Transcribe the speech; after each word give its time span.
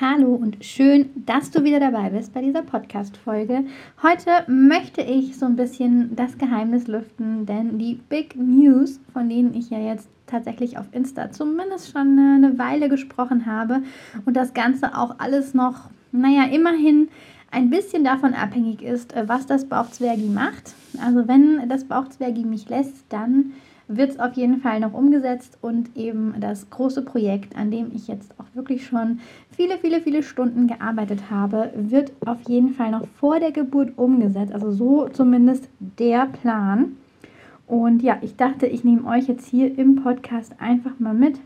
Hallo 0.00 0.32
und 0.32 0.64
schön, 0.64 1.10
dass 1.26 1.50
du 1.50 1.64
wieder 1.64 1.80
dabei 1.80 2.10
bist 2.10 2.32
bei 2.32 2.40
dieser 2.40 2.62
Podcast-Folge. 2.62 3.64
Heute 4.00 4.30
möchte 4.46 5.00
ich 5.00 5.36
so 5.36 5.46
ein 5.46 5.56
bisschen 5.56 6.14
das 6.14 6.38
Geheimnis 6.38 6.86
lüften, 6.86 7.46
denn 7.46 7.80
die 7.80 7.98
Big 8.08 8.36
News, 8.36 9.00
von 9.12 9.28
denen 9.28 9.54
ich 9.54 9.70
ja 9.70 9.80
jetzt 9.80 10.08
tatsächlich 10.28 10.78
auf 10.78 10.84
Insta 10.92 11.32
zumindest 11.32 11.90
schon 11.90 12.16
eine 12.16 12.56
Weile 12.60 12.88
gesprochen 12.88 13.46
habe 13.46 13.82
und 14.24 14.36
das 14.36 14.54
Ganze 14.54 14.96
auch 14.96 15.16
alles 15.18 15.52
noch, 15.52 15.90
naja, 16.12 16.44
immerhin 16.44 17.08
ein 17.50 17.68
bisschen 17.68 18.04
davon 18.04 18.34
abhängig 18.34 18.82
ist, 18.82 19.12
was 19.26 19.46
das 19.46 19.64
Bauchzwergi 19.64 20.28
macht. 20.28 20.76
Also 21.04 21.26
wenn 21.26 21.68
das 21.68 21.82
Bauchzwergi 21.82 22.44
mich 22.44 22.68
lässt, 22.68 23.04
dann 23.08 23.52
wird 23.88 24.10
es 24.10 24.20
auf 24.20 24.34
jeden 24.34 24.60
Fall 24.60 24.80
noch 24.80 24.92
umgesetzt 24.92 25.58
und 25.62 25.96
eben 25.96 26.34
das 26.38 26.68
große 26.68 27.02
Projekt, 27.02 27.56
an 27.56 27.70
dem 27.70 27.90
ich 27.94 28.06
jetzt 28.06 28.38
auch 28.38 28.44
wirklich 28.54 28.86
schon 28.86 29.20
viele, 29.50 29.78
viele, 29.78 30.00
viele 30.00 30.22
Stunden 30.22 30.66
gearbeitet 30.66 31.30
habe, 31.30 31.72
wird 31.74 32.12
auf 32.26 32.38
jeden 32.46 32.74
Fall 32.74 32.90
noch 32.90 33.06
vor 33.18 33.40
der 33.40 33.50
Geburt 33.50 33.96
umgesetzt. 33.96 34.52
Also 34.52 34.70
so 34.70 35.08
zumindest 35.08 35.68
der 35.80 36.26
Plan. 36.26 36.96
Und 37.66 38.02
ja, 38.02 38.18
ich 38.20 38.36
dachte, 38.36 38.66
ich 38.66 38.84
nehme 38.84 39.06
euch 39.06 39.26
jetzt 39.26 39.46
hier 39.46 39.76
im 39.78 39.96
Podcast 39.96 40.54
einfach 40.58 40.98
mal 40.98 41.14
mit 41.14 41.40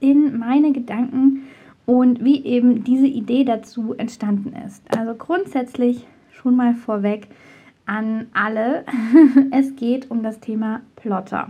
in 0.00 0.38
meine 0.38 0.72
Gedanken 0.72 1.44
und 1.86 2.24
wie 2.24 2.44
eben 2.44 2.82
diese 2.82 3.06
Idee 3.06 3.44
dazu 3.44 3.94
entstanden 3.94 4.54
ist. 4.66 4.82
Also 4.96 5.14
grundsätzlich 5.14 6.06
schon 6.32 6.56
mal 6.56 6.74
vorweg, 6.74 7.28
an 7.86 8.26
alle. 8.34 8.84
es 9.50 9.76
geht 9.76 10.10
um 10.10 10.22
das 10.22 10.40
Thema 10.40 10.82
Plotter, 10.96 11.48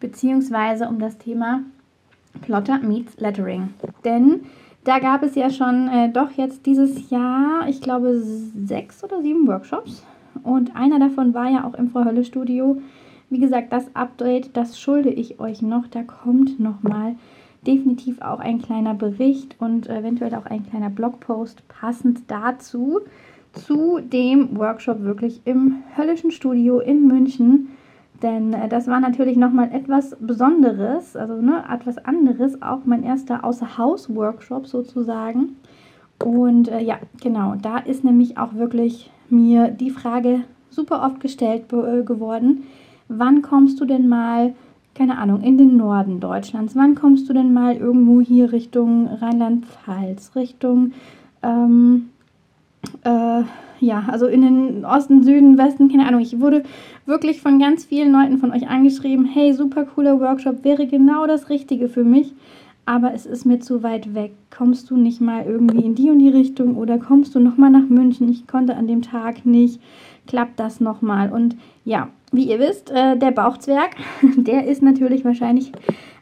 beziehungsweise 0.00 0.88
um 0.88 0.98
das 0.98 1.18
Thema 1.18 1.62
Plotter 2.40 2.78
meets 2.78 3.18
Lettering. 3.18 3.74
Denn 4.04 4.42
da 4.84 4.98
gab 4.98 5.22
es 5.22 5.34
ja 5.34 5.50
schon 5.50 5.88
äh, 5.88 6.10
doch 6.10 6.30
jetzt 6.32 6.66
dieses 6.66 7.10
Jahr, 7.10 7.68
ich 7.68 7.80
glaube, 7.80 8.20
sechs 8.20 9.02
oder 9.04 9.22
sieben 9.22 9.46
Workshops. 9.46 10.04
Und 10.42 10.74
einer 10.74 10.98
davon 10.98 11.34
war 11.34 11.48
ja 11.50 11.64
auch 11.64 11.74
im 11.74 11.90
Frau 11.90 12.04
Hölle 12.04 12.24
Studio. 12.24 12.80
Wie 13.30 13.38
gesagt, 13.38 13.72
das 13.72 13.94
Update, 13.94 14.56
das 14.56 14.78
schulde 14.80 15.10
ich 15.10 15.40
euch 15.40 15.62
noch. 15.62 15.86
Da 15.86 16.02
kommt 16.02 16.58
nochmal 16.58 17.14
definitiv 17.66 18.20
auch 18.20 18.40
ein 18.40 18.60
kleiner 18.60 18.94
Bericht 18.94 19.56
und 19.60 19.88
eventuell 19.88 20.34
auch 20.34 20.46
ein 20.46 20.68
kleiner 20.68 20.90
Blogpost 20.90 21.66
passend 21.68 22.22
dazu 22.28 23.00
zu 23.52 24.00
dem 24.00 24.56
Workshop 24.56 25.02
wirklich 25.02 25.42
im 25.44 25.82
Höllischen 25.96 26.30
Studio 26.30 26.80
in 26.80 27.06
München. 27.06 27.68
Denn 28.22 28.52
äh, 28.52 28.68
das 28.68 28.86
war 28.86 29.00
natürlich 29.00 29.36
nochmal 29.36 29.70
etwas 29.72 30.16
Besonderes, 30.20 31.16
also 31.16 31.40
ne, 31.40 31.64
etwas 31.70 31.98
anderes, 31.98 32.62
auch 32.62 32.80
mein 32.84 33.02
erster 33.02 33.44
Außerhaus-Workshop 33.44 34.66
sozusagen. 34.66 35.56
Und 36.22 36.68
äh, 36.68 36.80
ja, 36.80 36.98
genau, 37.20 37.56
da 37.60 37.78
ist 37.78 38.04
nämlich 38.04 38.38
auch 38.38 38.54
wirklich 38.54 39.10
mir 39.28 39.68
die 39.68 39.90
Frage 39.90 40.42
super 40.70 41.02
oft 41.04 41.20
gestellt 41.20 41.64
äh, 41.72 42.02
geworden, 42.02 42.64
wann 43.08 43.42
kommst 43.42 43.80
du 43.80 43.84
denn 43.84 44.08
mal, 44.08 44.54
keine 44.94 45.18
Ahnung, 45.18 45.42
in 45.42 45.58
den 45.58 45.76
Norden 45.76 46.20
Deutschlands, 46.20 46.76
wann 46.76 46.94
kommst 46.94 47.28
du 47.28 47.32
denn 47.32 47.52
mal 47.52 47.76
irgendwo 47.76 48.20
hier 48.20 48.52
Richtung 48.52 49.08
Rheinland-Pfalz, 49.08 50.36
Richtung 50.36 50.92
ähm, 51.42 52.10
äh, 53.04 53.42
ja, 53.80 54.04
also 54.08 54.26
in 54.26 54.42
den 54.42 54.84
Osten, 54.84 55.22
Süden, 55.24 55.58
Westen, 55.58 55.90
keine 55.90 56.06
Ahnung. 56.06 56.20
Ich 56.20 56.40
wurde 56.40 56.62
wirklich 57.04 57.40
von 57.40 57.58
ganz 57.58 57.84
vielen 57.84 58.12
Leuten 58.12 58.38
von 58.38 58.52
euch 58.52 58.68
angeschrieben, 58.68 59.26
hey, 59.26 59.52
super 59.52 59.84
cooler 59.84 60.20
Workshop, 60.20 60.64
wäre 60.64 60.86
genau 60.86 61.26
das 61.26 61.48
Richtige 61.48 61.88
für 61.88 62.04
mich, 62.04 62.32
aber 62.86 63.12
es 63.12 63.26
ist 63.26 63.44
mir 63.44 63.60
zu 63.60 63.82
weit 63.82 64.14
weg. 64.14 64.32
Kommst 64.56 64.90
du 64.90 64.96
nicht 64.96 65.20
mal 65.20 65.44
irgendwie 65.44 65.84
in 65.84 65.94
die 65.94 66.10
und 66.10 66.20
die 66.20 66.28
Richtung 66.28 66.76
oder 66.76 66.98
kommst 66.98 67.34
du 67.34 67.40
nochmal 67.40 67.70
nach 67.70 67.88
München? 67.88 68.28
Ich 68.28 68.46
konnte 68.46 68.76
an 68.76 68.86
dem 68.86 69.02
Tag 69.02 69.44
nicht. 69.44 69.80
Klappt 70.26 70.60
das 70.60 70.80
nochmal? 70.80 71.32
Und 71.32 71.56
ja, 71.84 72.08
wie 72.30 72.44
ihr 72.44 72.60
wisst, 72.60 72.90
äh, 72.90 73.16
der 73.16 73.32
Bauchzwerg, 73.32 73.96
der 74.36 74.66
ist 74.66 74.82
natürlich 74.82 75.24
wahrscheinlich 75.24 75.72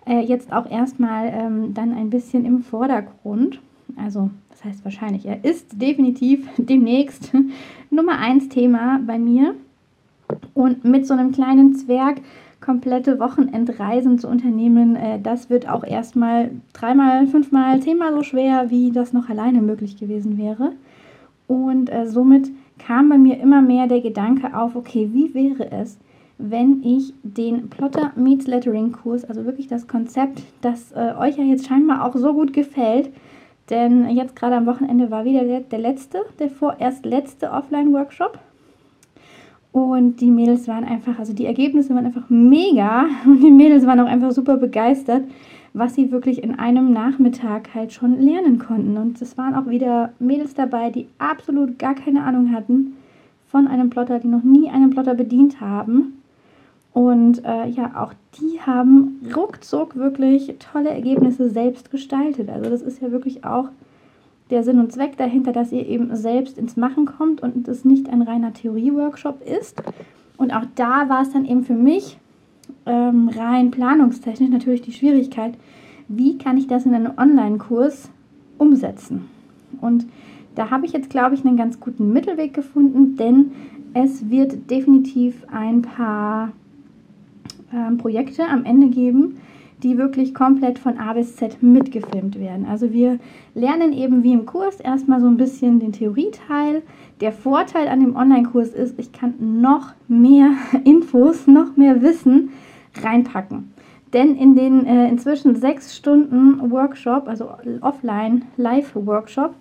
äh, 0.06 0.21
jetzt 0.21 0.53
auch 0.53 0.71
erstmal 0.71 1.31
ähm, 1.32 1.75
dann 1.75 1.92
ein 1.92 2.10
bisschen 2.10 2.44
im 2.44 2.60
Vordergrund. 2.60 3.60
Also 4.03 4.31
das 4.60 4.72
heißt 4.72 4.84
wahrscheinlich, 4.84 5.25
er 5.25 5.43
ist 5.44 5.81
definitiv 5.81 6.47
demnächst 6.59 7.32
Nummer 7.91 8.19
1 8.19 8.48
Thema 8.50 9.00
bei 9.06 9.19
mir. 9.19 9.54
Und 10.54 10.84
mit 10.84 11.06
so 11.06 11.15
einem 11.15 11.32
kleinen 11.32 11.75
Zwerg 11.75 12.21
komplette 12.60 13.19
Wochenendreisen 13.19 14.19
zu 14.19 14.28
unternehmen, 14.28 14.94
äh, 14.94 15.19
das 15.21 15.48
wird 15.50 15.69
auch 15.69 15.82
erstmal 15.82 16.50
dreimal, 16.72 17.26
fünfmal, 17.26 17.81
zehnmal 17.81 18.12
so 18.12 18.22
schwer, 18.22 18.71
wie 18.71 18.93
das 18.93 19.12
noch 19.12 19.28
alleine 19.28 19.62
möglich 19.62 19.97
gewesen 19.97 20.37
wäre. 20.37 20.72
Und 21.48 21.91
äh, 21.91 22.06
somit 22.06 22.50
kam 22.78 23.09
bei 23.09 23.19
mir 23.19 23.41
immer 23.41 23.62
mehr 23.62 23.87
der 23.87 24.03
Gedanke 24.03 24.56
auf, 24.56 24.77
okay, 24.77 25.09
wie 25.12 25.34
wäre 25.34 25.72
es, 25.72 25.98
wenn 26.38 26.82
ich 26.84 27.12
den 27.22 27.71
Plotter 27.71 28.12
Meets 28.15 28.47
Lettering 28.47 28.92
Kurs, 28.92 29.25
also 29.25 29.44
wirklich 29.47 29.66
das 29.66 29.88
Konzept, 29.88 30.42
das 30.60 30.92
äh, 30.92 31.15
euch 31.19 31.38
ja 31.38 31.44
jetzt 31.44 31.66
scheinbar 31.66 32.04
auch 32.04 32.15
so 32.15 32.34
gut 32.34 32.53
gefällt, 32.53 33.10
denn 33.71 34.11
jetzt 34.11 34.37
gerade 34.37 34.57
am 34.57 34.67
Wochenende 34.67 35.11
war 35.11 35.25
wieder 35.25 35.43
der, 35.61 35.79
letzte, 35.79 36.21
der 36.39 36.51
vorerst 36.51 37.05
letzte 37.07 37.51
Offline-Workshop. 37.51 38.39
Und 39.73 40.21
die 40.21 40.31
Mädels 40.31 40.67
waren 40.67 40.85
einfach, 40.85 41.19
also 41.19 41.33
die 41.33 41.47
Ergebnisse 41.47 41.95
waren 41.95 42.07
einfach 42.07 42.29
mega. 42.29 43.07
Und 43.25 43.41
die 43.41 43.53
Mädels 43.53 43.87
waren 43.87 44.01
auch 44.01 44.07
einfach 44.07 44.33
super 44.33 44.57
begeistert, 44.57 45.23
was 45.73 45.95
sie 45.95 46.11
wirklich 46.11 46.43
in 46.43 46.59
einem 46.59 46.93
Nachmittag 46.93 47.75
halt 47.75 47.93
schon 47.93 48.21
lernen 48.21 48.59
konnten. 48.59 48.97
Und 48.97 49.23
es 49.23 49.39
waren 49.39 49.55
auch 49.55 49.69
wieder 49.69 50.13
Mädels 50.19 50.55
dabei, 50.55 50.91
die 50.91 51.07
absolut 51.19 51.79
gar 51.79 51.95
keine 51.95 52.25
Ahnung 52.25 52.53
hatten 52.53 52.97
von 53.47 53.69
einem 53.69 53.91
Plotter, 53.91 54.19
die 54.19 54.29
noch 54.29 54.43
nie 54.43 54.69
einen 54.69 54.91
Plotter 54.91 55.15
bedient 55.15 55.61
haben. 55.61 56.20
Und 56.93 57.45
äh, 57.45 57.69
ja, 57.69 58.03
auch 58.03 58.12
die 58.41 58.61
haben 58.61 59.21
ruckzuck 59.34 59.97
wirklich 59.97 60.56
tolle 60.59 60.91
Ergebnisse 60.91 61.49
selbst 61.49 61.91
gestaltet. 61.91 62.51
Also 62.51 62.69
das 62.69 62.83
ist 62.83 63.01
ja 63.01 63.12
wirklich 63.12 63.45
auch 63.45 63.69
der 64.51 64.65
Sinn 64.65 64.81
und 64.81 64.93
Zweck 64.93 65.17
dahinter, 65.17 65.53
dass 65.53 65.71
ihr 65.71 65.87
eben 65.87 66.15
selbst 66.17 66.59
ins 66.59 66.77
Machen 66.77 67.06
kommt 67.06 67.41
und 67.43 67.69
es 67.69 67.84
nicht 67.84 68.09
ein 68.09 68.23
reiner 68.23 68.53
Theorie-Workshop 68.53 69.43
ist. 69.43 69.81
Und 70.37 70.53
auch 70.53 70.65
da 70.75 71.09
war 71.09 71.23
es 71.23 71.31
dann 71.31 71.45
eben 71.45 71.62
für 71.62 71.75
mich 71.75 72.19
ähm, 72.87 73.28
rein 73.28 73.71
planungstechnisch 73.71 74.51
natürlich 74.51 74.83
die 74.83 74.93
Schwierigkeit, 74.93 75.55
wie 76.09 76.39
kann 76.39 76.57
ich 76.57 76.67
das 76.67 76.87
in 76.87 76.95
einem 76.95 77.12
Online-Kurs 77.17 78.11
umsetzen. 78.59 79.27
Und 79.81 80.07
da 80.57 80.71
habe 80.71 80.87
ich 80.87 80.93
jetzt, 80.93 81.11
glaube 81.11 81.37
ich, 81.37 81.45
einen 81.45 81.57
ganz 81.57 81.78
guten 81.78 82.12
Mittelweg 82.12 82.53
gefunden, 82.53 83.17
denn 83.17 83.53
es 83.95 84.28
wird 84.28 84.71
definitiv 84.71 85.45
ein 85.53 85.83
paar 85.83 86.53
ähm, 87.73 87.99
Projekte 87.99 88.47
am 88.47 88.65
Ende 88.65 88.89
geben, 88.89 89.39
die 89.83 89.97
wirklich 89.97 90.35
komplett 90.35 90.79
von 90.79 90.99
A 90.99 91.13
bis 91.15 91.37
Z 91.37 91.63
mitgefilmt 91.63 92.39
werden. 92.39 92.67
Also 92.67 92.93
wir 92.93 93.19
lernen 93.55 93.93
eben 93.93 94.23
wie 94.23 94.33
im 94.33 94.47
Kurs 94.47 94.81
erstmal 94.81 95.21
so 95.21 95.27
ein 95.27 95.37
bisschen 95.37 95.81
den 95.81 95.93
Theorieteil. 95.93 96.83
Der 97.21 97.33
Vorteil 97.33 97.89
an 97.89 98.01
dem 98.01 98.17
Online-Kurs 98.17 98.71
ist, 98.71 98.99
ich 98.99 99.13
kann 99.13 99.61
noch 99.61 99.93
mehr 100.09 100.51
Infos, 100.84 101.47
noch 101.47 101.77
mehr 101.77 102.03
Wissen 102.03 102.51
reinpacken. 103.03 103.73
Denn 104.13 104.37
in 104.37 104.57
den 104.57 104.87
äh, 104.87 105.09
inzwischen 105.09 105.55
sechs 105.55 105.97
Stunden 105.97 106.71
Workshop, 106.71 107.28
also 107.28 107.51
offline 107.81 108.43
Live-Workshop, 108.57 109.55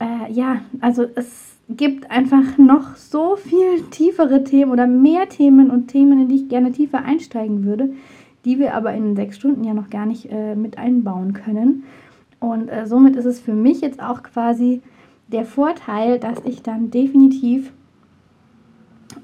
äh, 0.00 0.30
ja, 0.30 0.60
also 0.80 1.06
es 1.14 1.56
gibt 1.76 2.10
einfach 2.10 2.58
noch 2.58 2.96
so 2.96 3.36
viel 3.36 3.82
tiefere 3.90 4.44
Themen 4.44 4.72
oder 4.72 4.86
mehr 4.86 5.28
Themen 5.28 5.70
und 5.70 5.88
Themen, 5.88 6.22
in 6.22 6.28
die 6.28 6.36
ich 6.36 6.48
gerne 6.48 6.72
tiefer 6.72 7.04
einsteigen 7.04 7.64
würde, 7.64 7.90
die 8.44 8.58
wir 8.58 8.74
aber 8.74 8.92
in 8.92 9.14
sechs 9.14 9.36
Stunden 9.36 9.64
ja 9.64 9.74
noch 9.74 9.90
gar 9.90 10.06
nicht 10.06 10.30
äh, 10.30 10.56
mit 10.56 10.78
einbauen 10.78 11.32
können. 11.32 11.84
Und 12.40 12.68
äh, 12.68 12.86
somit 12.86 13.16
ist 13.16 13.26
es 13.26 13.40
für 13.40 13.54
mich 13.54 13.80
jetzt 13.82 14.02
auch 14.02 14.22
quasi 14.22 14.82
der 15.28 15.44
Vorteil, 15.44 16.18
dass 16.18 16.44
ich 16.44 16.62
dann 16.62 16.90
definitiv 16.90 17.72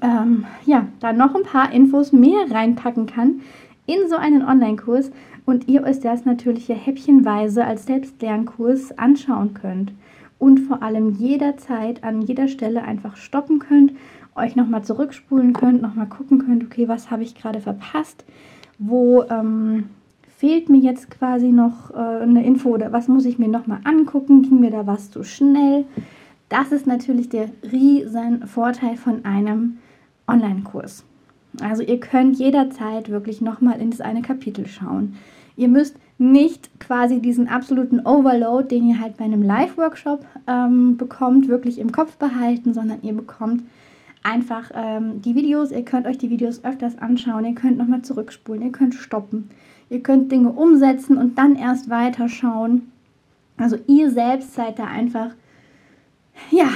ähm, 0.01 0.45
ja, 0.65 0.87
da 0.99 1.13
noch 1.13 1.35
ein 1.35 1.43
paar 1.43 1.73
Infos 1.73 2.13
mehr 2.13 2.49
reinpacken 2.49 3.07
kann 3.07 3.41
in 3.85 4.07
so 4.07 4.15
einen 4.15 4.43
Online-Kurs 4.43 5.11
und 5.45 5.67
ihr 5.67 5.83
euch 5.83 5.99
das 5.99 6.25
natürlich 6.25 6.69
häppchenweise 6.69 7.65
als 7.65 7.85
Selbstlernkurs 7.85 8.97
anschauen 8.97 9.53
könnt 9.53 9.91
und 10.39 10.59
vor 10.59 10.83
allem 10.83 11.11
jederzeit 11.11 12.03
an 12.03 12.21
jeder 12.21 12.47
Stelle 12.47 12.83
einfach 12.83 13.17
stoppen 13.17 13.59
könnt, 13.59 13.93
euch 14.35 14.55
nochmal 14.55 14.83
zurückspulen 14.83 15.53
könnt, 15.53 15.81
nochmal 15.81 16.07
gucken 16.07 16.39
könnt, 16.39 16.63
okay, 16.63 16.87
was 16.87 17.09
habe 17.09 17.23
ich 17.23 17.35
gerade 17.35 17.59
verpasst, 17.59 18.23
wo 18.77 19.23
ähm, 19.23 19.85
fehlt 20.37 20.69
mir 20.69 20.79
jetzt 20.79 21.09
quasi 21.09 21.47
noch 21.47 21.91
äh, 21.91 21.95
eine 21.97 22.45
Info 22.45 22.69
oder 22.69 22.91
was 22.91 23.07
muss 23.07 23.25
ich 23.25 23.39
mir 23.39 23.47
nochmal 23.47 23.79
angucken, 23.83 24.43
ging 24.43 24.59
mir 24.59 24.71
da 24.71 24.85
was 24.85 25.09
zu 25.09 25.23
schnell. 25.23 25.85
Das 26.49 26.71
ist 26.71 26.87
natürlich 26.87 27.29
der 27.29 27.49
riesen 27.71 28.45
Vorteil 28.47 28.95
von 28.95 29.25
einem 29.25 29.79
Online-Kurs. 30.27 31.03
Also 31.61 31.81
ihr 31.81 31.99
könnt 31.99 32.37
jederzeit 32.37 33.09
wirklich 33.09 33.41
nochmal 33.41 33.81
in 33.81 33.89
das 33.89 34.01
eine 34.01 34.21
Kapitel 34.21 34.67
schauen. 34.67 35.15
Ihr 35.55 35.67
müsst 35.67 35.95
nicht 36.17 36.79
quasi 36.79 37.21
diesen 37.21 37.47
absoluten 37.47 37.99
Overload, 37.99 38.67
den 38.69 38.89
ihr 38.89 38.99
halt 38.99 39.17
bei 39.17 39.25
einem 39.25 39.43
Live-Workshop 39.43 40.25
ähm, 40.47 40.97
bekommt, 40.97 41.47
wirklich 41.47 41.79
im 41.79 41.91
Kopf 41.91 42.17
behalten, 42.17 42.73
sondern 42.73 42.99
ihr 43.03 43.13
bekommt 43.13 43.63
einfach 44.23 44.71
ähm, 44.73 45.21
die 45.21 45.35
Videos. 45.35 45.71
Ihr 45.71 45.85
könnt 45.85 46.07
euch 46.07 46.17
die 46.17 46.29
Videos 46.29 46.63
öfters 46.63 46.97
anschauen. 46.97 47.45
Ihr 47.45 47.55
könnt 47.55 47.77
nochmal 47.77 48.01
zurückspulen. 48.01 48.63
Ihr 48.63 48.71
könnt 48.71 48.95
stoppen. 48.95 49.49
Ihr 49.89 50.01
könnt 50.01 50.31
Dinge 50.31 50.51
umsetzen 50.51 51.17
und 51.17 51.37
dann 51.37 51.55
erst 51.55 51.89
weiterschauen. 51.89 52.91
Also 53.57 53.77
ihr 53.87 54.11
selbst 54.11 54.53
seid 54.53 54.79
da 54.79 54.85
einfach 54.85 55.31
ja, 56.51 56.69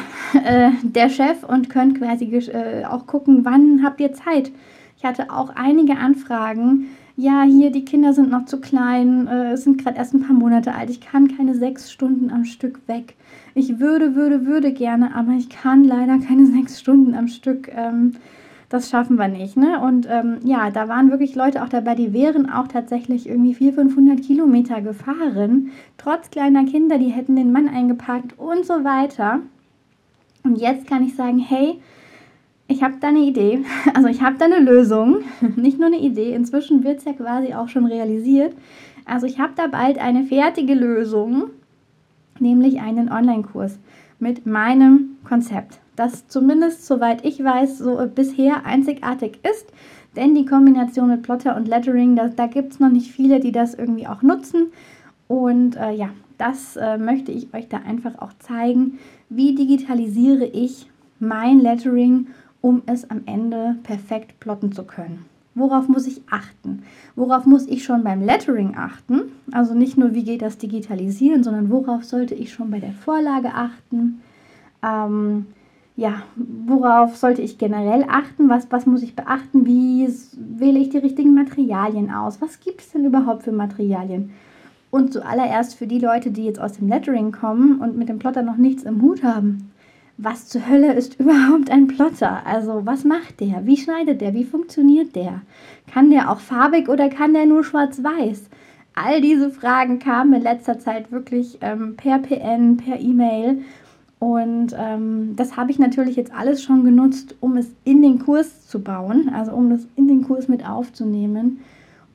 äh, 0.44 0.72
der 0.84 1.10
Chef 1.10 1.44
und 1.44 1.70
könnt 1.70 1.98
quasi 1.98 2.26
äh, 2.26 2.86
auch 2.86 3.06
gucken, 3.06 3.46
wann 3.46 3.84
habt 3.84 4.00
ihr 4.00 4.14
Zeit. 4.14 4.52
Ich 4.98 5.06
hatte 5.06 5.32
auch 5.32 5.50
einige 5.56 5.98
Anfragen. 5.98 6.88
Ja, 7.22 7.44
hier, 7.44 7.70
die 7.70 7.86
Kinder 7.86 8.14
sind 8.14 8.32
noch 8.32 8.46
zu 8.46 8.60
klein, 8.60 9.28
äh, 9.28 9.56
sind 9.56 9.78
gerade 9.84 9.96
erst 9.98 10.16
ein 10.16 10.24
paar 10.24 10.34
Monate 10.34 10.74
alt. 10.74 10.90
Ich 10.90 11.02
kann 11.02 11.28
keine 11.28 11.54
sechs 11.54 11.92
Stunden 11.92 12.32
am 12.32 12.46
Stück 12.46 12.80
weg. 12.88 13.14
Ich 13.54 13.80
würde, 13.80 14.16
würde, 14.16 14.48
würde 14.48 14.74
gerne, 14.74 15.14
aber 15.14 15.34
ich 15.34 15.48
kann 15.48 15.84
leider 15.84 16.18
keine 16.18 16.48
sechs 16.52 16.80
Stunden 16.80 17.14
am 17.14 17.28
Stück. 17.28 17.70
Ähm, 17.76 18.14
das 18.70 18.90
schaffen 18.90 19.18
wir 19.18 19.28
nicht. 19.28 19.56
Ne? 19.56 19.80
Und 19.80 20.08
ähm, 20.10 20.40
ja, 20.44 20.72
da 20.72 20.88
waren 20.88 21.12
wirklich 21.12 21.36
Leute 21.36 21.62
auch 21.62 21.70
dabei, 21.70 21.94
die 21.94 22.12
wären 22.12 22.50
auch 22.50 22.68
tatsächlich 22.68 23.30
irgendwie 23.30 23.54
400, 23.54 23.94
500 23.94 24.26
Kilometer 24.26 24.82
gefahren, 24.82 25.70
trotz 26.00 26.32
kleiner 26.32 26.66
Kinder, 26.66 26.98
die 26.98 27.10
hätten 27.10 27.36
den 27.36 27.52
Mann 27.52 27.70
eingepackt 27.70 28.40
und 28.40 28.66
so 28.66 28.84
weiter. 28.84 29.42
Und 30.44 30.60
jetzt 30.60 30.88
kann 30.88 31.06
ich 31.06 31.16
sagen, 31.16 31.38
hey, 31.38 31.80
ich 32.72 32.84
habe 32.84 32.96
da 33.00 33.10
eine 33.10 33.20
Idee, 33.20 33.64
also 33.94 34.08
ich 34.08 34.22
habe 34.22 34.38
da 34.38 34.46
eine 34.46 34.60
Lösung, 34.60 35.18
nicht 35.56 35.78
nur 35.78 35.88
eine 35.88 36.00
Idee, 36.00 36.34
inzwischen 36.34 36.84
wird 36.84 37.00
es 37.00 37.06
ja 37.06 37.14
quasi 37.14 37.54
auch 37.54 37.70
schon 37.70 37.86
realisiert. 37.86 38.56
Also 39.06 39.26
ich 39.26 39.40
habe 39.40 39.54
da 39.56 39.68
bald 39.68 40.00
eine 40.00 40.24
fertige 40.24 40.74
Lösung, 40.74 41.50
nämlich 42.40 42.80
einen 42.82 43.12
Online-Kurs 43.12 43.80
mit 44.20 44.46
meinem 44.46 45.18
Konzept, 45.28 45.80
das 45.96 46.28
zumindest 46.28 46.86
soweit 46.86 47.26
ich 47.26 47.44
weiß, 47.44 47.80
so 47.80 48.00
bisher 48.14 48.66
einzigartig 48.66 49.40
ist. 49.44 49.72
Denn 50.16 50.36
die 50.36 50.46
Kombination 50.46 51.10
mit 51.10 51.24
Plotter 51.24 51.56
und 51.56 51.68
Lettering, 51.68 52.16
da, 52.16 52.28
da 52.28 52.48
gibt 52.48 52.74
es 52.74 52.80
noch 52.80 52.90
nicht 52.90 53.12
viele, 53.12 53.40
die 53.40 53.54
das 53.54 53.74
irgendwie 53.74 54.08
auch 54.08 54.22
nutzen. 54.22 54.68
Und 55.28 55.78
äh, 55.78 55.94
ja, 55.94 56.10
das 56.38 56.76
äh, 56.76 56.98
möchte 56.98 57.32
ich 57.32 57.54
euch 57.54 57.70
da 57.70 57.78
einfach 57.78 58.20
auch 58.20 58.34
zeigen. 58.40 59.00
Wie 59.30 59.56
digitalisiere 59.56 60.46
ich 60.46 60.90
mein 61.20 61.60
Lettering, 61.60 62.28
um 62.62 62.84
es 62.86 63.10
am 63.10 63.22
Ende 63.26 63.76
perfekt 63.84 64.40
plotten 64.40 64.72
zu 64.72 64.84
können? 64.84 65.26
Worauf 65.54 65.90
muss 65.90 66.08
ich 66.08 66.22
achten? 66.30 66.84
Worauf 67.16 67.46
muss 67.46 67.68
ich 67.68 67.84
schon 67.84 68.04
beim 68.04 68.22
Lettering 68.22 68.76
achten? 68.78 69.24
Also 69.52 69.74
nicht 69.74 69.98
nur, 69.98 70.14
wie 70.14 70.24
geht 70.24 70.42
das 70.42 70.58
Digitalisieren, 70.58 71.44
sondern 71.44 71.70
worauf 71.70 72.06
sollte 72.06 72.36
ich 72.36 72.54
schon 72.54 72.72
bei 72.72 72.80
der 72.80 72.94
Vorlage 72.94 73.54
achten? 73.54 74.22
Ähm, 74.82 75.48
ja, 75.98 76.24
worauf 76.36 77.18
sollte 77.18 77.42
ich 77.42 77.58
generell 77.58 78.06
achten? 78.08 78.48
Was, 78.48 78.72
was 78.72 78.86
muss 78.86 79.04
ich 79.04 79.16
beachten? 79.16 79.66
Wie 79.66 80.08
wähle 80.38 80.80
ich 80.80 80.90
die 80.90 81.00
richtigen 81.00 81.36
Materialien 81.36 82.12
aus? 82.12 82.42
Was 82.42 82.62
gibt 82.62 82.80
es 82.80 82.92
denn 82.92 83.06
überhaupt 83.06 83.44
für 83.44 83.52
Materialien? 83.52 84.32
Und 84.90 85.12
zuallererst 85.12 85.76
für 85.76 85.88
die 85.88 86.00
Leute, 86.00 86.32
die 86.32 86.46
jetzt 86.46 86.62
aus 86.62 86.74
dem 86.74 86.88
Lettering 86.88 87.34
kommen 87.34 87.80
und 87.82 87.98
mit 87.98 88.08
dem 88.08 88.20
Plotter 88.20 88.42
noch 88.42 88.58
nichts 88.58 88.84
im 88.84 89.02
Hut 89.02 89.22
haben. 89.24 89.71
Was 90.24 90.48
zur 90.48 90.70
Hölle 90.70 90.94
ist 90.94 91.20
überhaupt 91.20 91.72
ein 91.72 91.88
Plotter? 91.88 92.46
Also 92.46 92.86
was 92.86 93.04
macht 93.04 93.40
der? 93.40 93.66
Wie 93.66 93.76
schneidet 93.76 94.22
der? 94.22 94.36
Wie 94.36 94.44
funktioniert 94.44 95.16
der? 95.16 95.42
Kann 95.92 96.12
der 96.12 96.30
auch 96.30 96.40
farbig 96.40 96.90
oder 96.90 97.10
kann 97.10 97.34
der 97.34 97.48
nur 97.48 97.64
schwarz-weiß? 97.64 98.44
All 98.94 99.20
diese 99.22 99.50
Fragen 99.50 99.98
kamen 99.98 100.34
in 100.34 100.44
letzter 100.44 100.78
Zeit 100.78 101.12
wirklich 101.12 101.58
ähm, 101.62 101.96
per 101.96 102.20
PN, 102.20 102.78
per 102.78 103.00
E-Mail. 103.00 103.64
Und 104.20 104.76
ähm, 104.78 105.34
das 105.36 105.58
habe 105.58 105.72
ich 105.72 105.80
natürlich 105.80 106.18
jetzt 106.18 106.36
alles 106.36 106.62
schon 106.62 106.84
genutzt, 106.84 107.36
um 107.40 107.58
es 107.58 107.72
in 107.84 108.04
den 108.04 108.20
Kurs 108.20 108.68
zu 108.68 108.80
bauen, 108.80 109.32
also 109.34 109.54
um 109.54 109.72
es 109.72 109.88
in 109.96 110.08
den 110.08 110.24
Kurs 110.24 110.48
mit 110.48 110.70
aufzunehmen. 110.70 111.62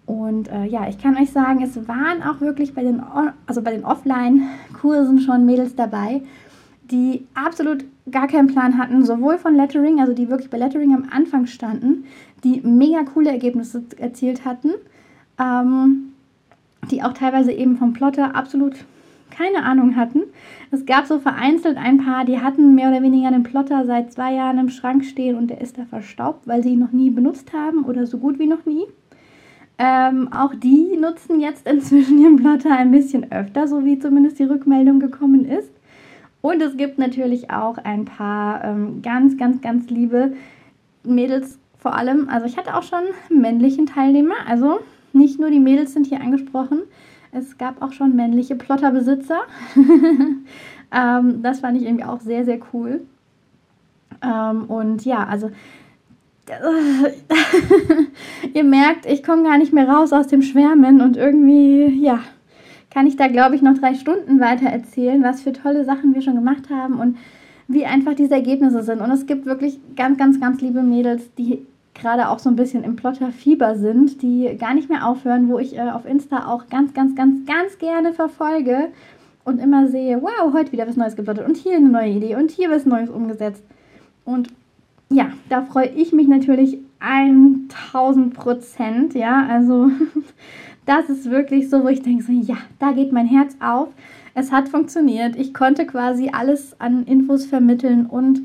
Und 0.05 0.49
äh, 0.53 0.67
ja, 0.67 0.89
ich 0.89 0.99
kann 0.99 1.17
euch 1.17 1.33
sagen, 1.33 1.61
es 1.61 1.89
waren 1.89 2.23
auch 2.23 2.41
wirklich 2.41 2.73
bei 2.73 2.85
den, 2.85 3.03
also 3.49 3.63
bei 3.63 3.73
den 3.73 3.85
Offline-Kursen 3.85 5.19
schon 5.19 5.45
Mädels 5.45 5.75
dabei, 5.75 6.23
die 6.91 7.27
absolut 7.35 7.85
gar 8.11 8.29
keinen 8.29 8.47
Plan 8.47 8.79
hatten, 8.79 9.05
sowohl 9.05 9.39
von 9.39 9.55
Lettering, 9.55 10.01
also 10.01 10.13
die 10.13 10.29
wirklich 10.29 10.51
bei 10.51 10.59
Lettering 10.59 10.95
am 10.95 11.09
Anfang 11.11 11.47
standen, 11.47 12.05
die 12.45 12.61
mega 12.61 13.03
coole 13.03 13.31
Ergebnisse 13.31 13.83
erzielt 13.99 14.45
hatten, 14.45 14.71
ähm, 15.39 16.13
die 16.91 17.03
auch 17.03 17.13
teilweise 17.13 17.53
eben 17.53 17.77
vom 17.77 17.93
Plotter 17.93 18.35
absolut 18.35 18.75
keine 19.31 19.65
Ahnung 19.65 19.97
hatten. 19.97 20.23
Es 20.71 20.87
gab 20.87 21.07
so 21.07 21.19
vereinzelt 21.19 21.77
ein 21.77 21.99
paar, 21.99 22.25
die 22.25 22.41
hatten 22.41 22.75
mehr 22.75 22.89
oder 22.91 23.03
weniger 23.03 23.29
einen 23.29 23.43
Plotter 23.43 23.85
seit 23.85 24.13
zwei 24.13 24.35
Jahren 24.35 24.59
im 24.59 24.69
Schrank 24.69 25.05
stehen 25.05 25.37
und 25.37 25.49
der 25.49 25.61
ist 25.61 25.79
da 25.79 25.85
verstaubt, 25.85 26.47
weil 26.47 26.63
sie 26.63 26.71
ihn 26.71 26.79
noch 26.79 26.93
nie 26.93 27.11
benutzt 27.11 27.53
haben 27.53 27.85
oder 27.85 28.07
so 28.07 28.19
gut 28.19 28.39
wie 28.39 28.47
noch 28.47 28.65
nie. 28.65 28.85
Ähm, 29.79 30.33
auch 30.33 30.55
die 30.55 30.97
nutzen 30.97 31.41
jetzt 31.41 31.69
inzwischen 31.69 32.19
ihren 32.23 32.37
Plotter 32.37 32.71
ein 32.71 32.91
bisschen 32.91 33.31
öfter, 33.31 33.69
so 33.69 33.85
wie 33.85 33.99
zumindest 33.99 34.39
die 34.39 34.45
Rückmeldung 34.45 35.01
gekommen 35.01 35.45
ist. 35.45 35.71
Und 36.47 36.63
es 36.63 36.77
gibt 36.77 36.97
natürlich 36.97 37.51
auch 37.51 37.77
ein 37.79 38.05
paar 38.05 38.63
ähm, 38.63 39.03
ganz, 39.03 39.37
ganz, 39.37 39.61
ganz 39.61 39.91
liebe 39.91 40.35
Mädels 41.03 41.59
vor 41.77 41.97
allem. 41.97 42.29
Also 42.29 42.47
ich 42.47 42.57
hatte 42.57 42.77
auch 42.77 42.85
schon 42.85 43.03
männlichen 43.29 43.87
Teilnehmer. 43.87 44.37
Also 44.47 44.79
nicht 45.13 45.41
nur 45.41 45.51
die 45.51 45.59
Mädels 45.59 45.93
sind 45.93 46.07
hier 46.07 46.21
angesprochen. 46.21 46.83
Es 47.33 47.59
gab 47.59 47.83
auch 47.83 47.91
schon 47.91 48.15
männliche 48.15 48.55
Plotterbesitzer. 48.55 49.41
ähm, 50.95 51.43
das 51.43 51.59
fand 51.59 51.79
ich 51.79 51.85
irgendwie 51.85 52.05
auch 52.05 52.21
sehr, 52.21 52.45
sehr 52.45 52.61
cool. 52.73 53.01
Ähm, 54.23 54.67
und 54.67 55.05
ja, 55.05 55.27
also 55.27 55.51
ihr 58.55 58.63
merkt, 58.63 59.05
ich 59.05 59.25
komme 59.25 59.43
gar 59.43 59.59
nicht 59.59 59.73
mehr 59.73 59.89
raus 59.89 60.13
aus 60.13 60.29
dem 60.29 60.43
Schwärmen 60.43 61.01
und 61.01 61.17
irgendwie, 61.17 61.87
ja, 62.01 62.21
kann 62.97 63.07
ich 63.07 63.17
da, 63.17 63.29
glaube 63.29 63.55
ich, 63.55 63.61
noch 63.61 63.77
drei 63.77 63.93
Stunden 63.93 64.41
weiter 64.41 64.71
erzählen, 64.71 65.23
was 65.23 65.43
für 65.43 65.53
tolle 65.53 65.85
Sachen 65.85 66.15
wir 66.15 66.23
schon 66.23 66.35
gemacht 66.35 66.71
haben 66.71 66.99
und 66.99 67.19
wie 67.69 67.85
einfach 67.85 68.15
diese 68.15 68.33
Ergebnisse 68.33 68.83
sind. 68.83 69.03
Und 69.03 69.11
es 69.11 69.27
gibt 69.27 69.45
wirklich 69.45 69.79
ganz, 69.97 70.17
ganz, 70.17 70.41
ganz 70.41 70.63
liebe 70.63 70.83
Mädels, 70.83 71.31
die 71.35 71.67
gerade 71.93 72.31
auch 72.31 72.39
so 72.39 72.49
ein 72.49 72.57
bisschen 72.57 72.85
im 72.85 72.97
Plotter-Fieber 72.97 73.77
sind, 73.77 74.23
die 74.23 74.57
gar 74.59 74.73
nicht 74.73 74.89
mehr 74.89 75.07
aufhören, 75.07 75.51
wo 75.51 75.59
ich 75.59 75.77
äh, 75.77 75.91
auf 75.91 76.07
Insta 76.07 76.47
auch 76.47 76.69
ganz, 76.71 76.95
ganz, 76.95 77.15
ganz, 77.15 77.45
ganz 77.45 77.79
gerne 77.79 78.15
verfolge 78.15 78.89
und 79.45 79.61
immer 79.61 79.89
sehe, 79.89 80.23
wow, 80.23 80.55
heute 80.55 80.73
wieder 80.73 80.89
was 80.89 80.97
Neues 80.97 81.17
geplottet 81.17 81.47
und 81.47 81.59
hier 81.59 81.77
eine 81.77 81.91
neue 81.91 82.13
Idee 82.13 82.37
und 82.37 82.51
hier 82.51 82.71
was 82.71 82.87
Neues 82.87 83.11
umgesetzt. 83.11 83.63
Und 84.25 84.49
ja, 85.11 85.33
da 85.51 85.61
freue 85.61 85.89
ich 85.89 86.15
mich 86.15 86.29
natürlich 86.29 86.79
1000 87.01 88.33
Prozent. 88.33 89.13
Ja, 89.13 89.47
also 89.51 89.91
das 90.87 91.11
ist 91.11 91.31
wirklich 91.31 91.69
so, 91.69 91.85
wo 91.85 91.89
ich 91.89 92.03
denke, 92.03 92.25
so, 92.25 92.33
ja, 92.33 92.57
da 92.79 92.93
geht 92.93 93.13
mein 93.13 93.27
Herz 93.27 93.57
auf. 93.61 93.89
Es 94.35 94.53
hat 94.53 94.69
funktioniert. 94.69 95.37
Ich 95.37 95.53
konnte 95.53 95.87
quasi 95.87 96.31
alles 96.33 96.81
an 96.81 97.05
Infos 97.05 97.47
vermitteln 97.47 98.07
und 98.07 98.43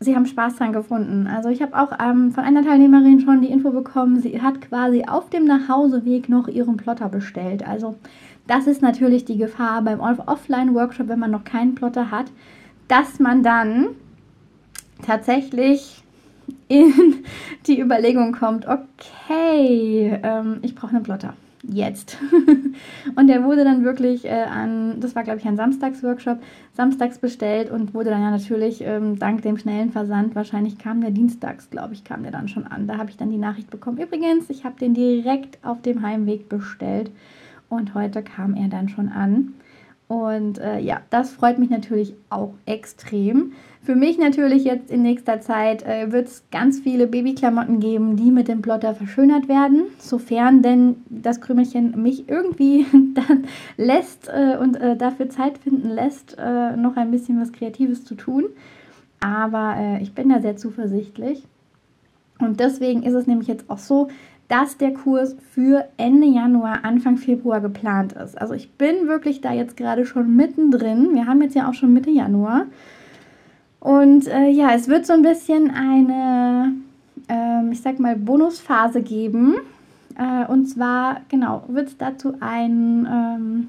sie 0.00 0.14
haben 0.14 0.26
Spaß 0.26 0.56
dran 0.56 0.72
gefunden. 0.72 1.26
Also 1.26 1.48
ich 1.48 1.62
habe 1.62 1.76
auch 1.76 1.92
ähm, 2.00 2.32
von 2.32 2.44
einer 2.44 2.62
Teilnehmerin 2.62 3.20
schon 3.20 3.40
die 3.40 3.50
Info 3.50 3.70
bekommen, 3.70 4.20
sie 4.20 4.40
hat 4.40 4.60
quasi 4.60 5.04
auf 5.06 5.30
dem 5.30 5.44
Nachhauseweg 5.44 6.28
noch 6.28 6.48
ihren 6.48 6.76
Plotter 6.76 7.08
bestellt. 7.08 7.66
Also 7.66 7.96
das 8.46 8.66
ist 8.66 8.82
natürlich 8.82 9.24
die 9.24 9.38
Gefahr 9.38 9.82
beim 9.82 10.00
Offline-Workshop, 10.00 11.08
wenn 11.08 11.18
man 11.18 11.30
noch 11.30 11.44
keinen 11.44 11.74
Plotter 11.74 12.10
hat, 12.10 12.26
dass 12.86 13.18
man 13.18 13.42
dann 13.42 13.88
tatsächlich 15.04 16.02
in 16.68 17.24
die 17.66 17.80
Überlegung 17.80 18.32
kommt, 18.32 18.66
okay, 18.66 20.18
ähm, 20.22 20.58
ich 20.62 20.74
brauche 20.74 20.94
einen 20.94 21.02
Plotter. 21.02 21.34
Jetzt. 21.62 22.18
und 23.16 23.26
der 23.26 23.44
wurde 23.44 23.64
dann 23.64 23.84
wirklich 23.84 24.24
äh, 24.24 24.44
an, 24.44 25.00
das 25.00 25.14
war 25.14 25.24
glaube 25.24 25.38
ich 25.38 25.46
ein 25.46 25.56
Samstagsworkshop, 25.56 26.38
samstags 26.72 27.18
bestellt 27.18 27.70
und 27.70 27.94
wurde 27.94 28.10
dann 28.10 28.22
ja 28.22 28.30
natürlich 28.30 28.80
ähm, 28.82 29.18
dank 29.18 29.42
dem 29.42 29.58
schnellen 29.58 29.90
Versand, 29.90 30.34
wahrscheinlich 30.34 30.78
kam 30.78 31.00
der 31.00 31.10
dienstags, 31.10 31.70
glaube 31.70 31.94
ich, 31.94 32.04
kam 32.04 32.22
der 32.22 32.32
dann 32.32 32.48
schon 32.48 32.66
an. 32.66 32.86
Da 32.86 32.98
habe 32.98 33.10
ich 33.10 33.16
dann 33.16 33.30
die 33.30 33.38
Nachricht 33.38 33.70
bekommen. 33.70 33.98
Übrigens, 33.98 34.50
ich 34.50 34.64
habe 34.64 34.78
den 34.78 34.94
direkt 34.94 35.58
auf 35.64 35.82
dem 35.82 36.02
Heimweg 36.02 36.48
bestellt 36.48 37.10
und 37.68 37.94
heute 37.94 38.22
kam 38.22 38.54
er 38.54 38.68
dann 38.68 38.88
schon 38.88 39.08
an. 39.08 39.54
Und 40.08 40.58
äh, 40.58 40.80
ja, 40.80 41.02
das 41.10 41.30
freut 41.30 41.58
mich 41.58 41.68
natürlich 41.68 42.14
auch 42.30 42.54
extrem. 42.64 43.52
Für 43.82 43.94
mich 43.94 44.18
natürlich 44.18 44.64
jetzt 44.64 44.90
in 44.90 45.02
nächster 45.02 45.40
Zeit 45.42 45.82
äh, 45.82 46.10
wird 46.10 46.28
es 46.28 46.44
ganz 46.50 46.80
viele 46.80 47.06
Babyklamotten 47.06 47.78
geben, 47.78 48.16
die 48.16 48.30
mit 48.30 48.48
dem 48.48 48.62
Plotter 48.62 48.94
verschönert 48.94 49.48
werden, 49.48 49.82
sofern 49.98 50.62
denn 50.62 50.96
das 51.10 51.42
Krümelchen 51.42 52.02
mich 52.02 52.26
irgendwie 52.26 52.86
dann 53.14 53.44
lässt 53.76 54.28
äh, 54.28 54.56
und 54.58 54.76
äh, 54.76 54.96
dafür 54.96 55.28
Zeit 55.28 55.58
finden 55.58 55.90
lässt, 55.90 56.36
äh, 56.38 56.74
noch 56.74 56.96
ein 56.96 57.10
bisschen 57.10 57.38
was 57.38 57.52
Kreatives 57.52 58.04
zu 58.04 58.14
tun. 58.14 58.46
Aber 59.20 59.76
äh, 59.76 60.02
ich 60.02 60.14
bin 60.14 60.30
da 60.30 60.40
sehr 60.40 60.56
zuversichtlich. 60.56 61.44
Und 62.38 62.60
deswegen 62.60 63.02
ist 63.02 63.14
es 63.14 63.26
nämlich 63.26 63.48
jetzt 63.48 63.68
auch 63.68 63.78
so, 63.78 64.08
dass 64.48 64.78
der 64.78 64.94
Kurs 64.94 65.36
für 65.52 65.86
Ende 65.98 66.26
Januar, 66.26 66.84
Anfang 66.84 67.18
Februar 67.18 67.60
geplant 67.60 68.14
ist. 68.14 68.40
Also 68.40 68.54
ich 68.54 68.72
bin 68.72 69.06
wirklich 69.06 69.42
da 69.42 69.52
jetzt 69.52 69.76
gerade 69.76 70.06
schon 70.06 70.34
mittendrin. 70.34 71.14
Wir 71.14 71.26
haben 71.26 71.42
jetzt 71.42 71.54
ja 71.54 71.68
auch 71.68 71.74
schon 71.74 71.92
Mitte 71.92 72.10
Januar. 72.10 72.66
Und 73.78 74.26
äh, 74.26 74.48
ja, 74.48 74.72
es 74.74 74.88
wird 74.88 75.06
so 75.06 75.12
ein 75.12 75.22
bisschen 75.22 75.70
eine, 75.70 76.72
ähm, 77.28 77.70
ich 77.72 77.82
sag 77.82 78.00
mal, 78.00 78.16
Bonusphase 78.16 79.02
geben. 79.02 79.56
Äh, 80.16 80.50
und 80.50 80.66
zwar, 80.66 81.20
genau, 81.28 81.64
wird 81.68 81.88
es 81.88 81.98
dazu 81.98 82.34
ein, 82.40 83.06
ähm, 83.06 83.68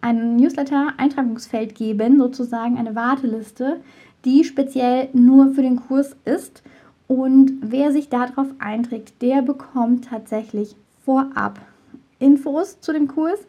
ein 0.00 0.36
Newsletter-Eintragungsfeld 0.36 1.76
geben, 1.76 2.18
sozusagen 2.18 2.76
eine 2.76 2.96
Warteliste, 2.96 3.80
die 4.24 4.42
speziell 4.42 5.08
nur 5.12 5.52
für 5.52 5.62
den 5.62 5.76
Kurs 5.76 6.16
ist 6.24 6.62
und 7.08 7.52
wer 7.60 7.92
sich 7.92 8.08
darauf 8.08 8.48
einträgt, 8.58 9.20
der 9.22 9.42
bekommt 9.42 10.06
tatsächlich 10.06 10.76
vorab 11.04 11.60
Infos 12.18 12.80
zu 12.80 12.92
dem 12.92 13.08
Kurs. 13.08 13.40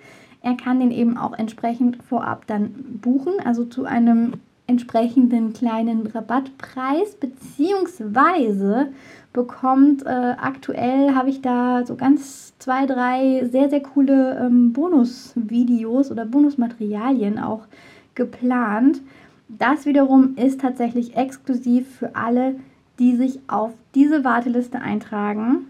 Er 0.42 0.56
kann 0.58 0.80
den 0.80 0.92
eben 0.92 1.18
auch 1.18 1.34
entsprechend 1.34 2.04
vorab 2.04 2.48
dann 2.48 3.00
buchen, 3.02 3.34
also 3.46 3.64
zu 3.64 3.86
einem 3.86 4.34
entsprechenden 4.68 5.54
kleinen 5.54 6.08
Rabattpreis, 6.08 7.16
beziehungsweise 7.16 8.88
bekommt 9.34 10.06
äh, 10.06 10.10
aktuell, 10.10 11.16
habe 11.16 11.30
ich 11.30 11.42
da 11.42 11.86
so 11.86 11.96
ganz 11.96 12.58
zwei, 12.60 12.86
drei 12.86 13.48
sehr, 13.52 13.70
sehr 13.70 13.82
coole 13.82 14.38
ähm, 14.40 14.74
Bonusvideos 14.74 16.12
oder 16.12 16.26
Bonusmaterialien 16.26 17.40
auch 17.40 17.68
geplant. 18.16 19.02
Das 19.50 19.86
wiederum 19.86 20.36
ist 20.36 20.62
tatsächlich 20.62 21.16
exklusiv 21.18 21.88
für 21.98 22.16
alle, 22.16 22.56
sich 22.98 23.40
auf 23.48 23.72
diese 23.96 24.24
Warteliste 24.24 24.80
eintragen. 24.80 25.68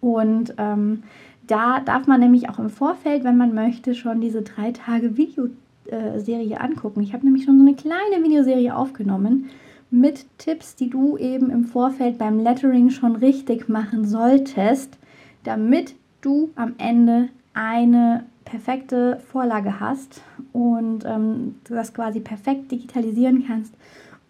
Und 0.00 0.54
ähm, 0.58 1.04
da 1.46 1.80
darf 1.80 2.06
man 2.06 2.20
nämlich 2.20 2.48
auch 2.48 2.58
im 2.58 2.70
Vorfeld, 2.70 3.24
wenn 3.24 3.36
man 3.36 3.54
möchte, 3.54 3.94
schon 3.94 4.20
diese 4.20 4.42
drei 4.42 4.72
Tage 4.72 5.16
Videoserie 5.16 6.60
angucken. 6.60 7.02
Ich 7.02 7.12
habe 7.12 7.24
nämlich 7.24 7.44
schon 7.44 7.58
so 7.58 7.64
eine 7.64 7.74
kleine 7.74 8.24
Videoserie 8.24 8.74
aufgenommen 8.76 9.50
mit 9.90 10.26
Tipps, 10.38 10.74
die 10.74 10.88
du 10.88 11.18
eben 11.18 11.50
im 11.50 11.64
Vorfeld 11.64 12.18
beim 12.18 12.38
Lettering 12.38 12.90
schon 12.90 13.16
richtig 13.16 13.68
machen 13.68 14.06
solltest, 14.06 14.98
damit 15.44 15.94
du 16.22 16.50
am 16.56 16.74
Ende 16.78 17.28
eine 17.52 18.24
perfekte 18.44 19.20
Vorlage 19.30 19.80
hast 19.80 20.22
und 20.52 21.04
ähm, 21.04 21.56
das 21.68 21.92
quasi 21.92 22.20
perfekt 22.20 22.70
digitalisieren 22.72 23.44
kannst 23.46 23.74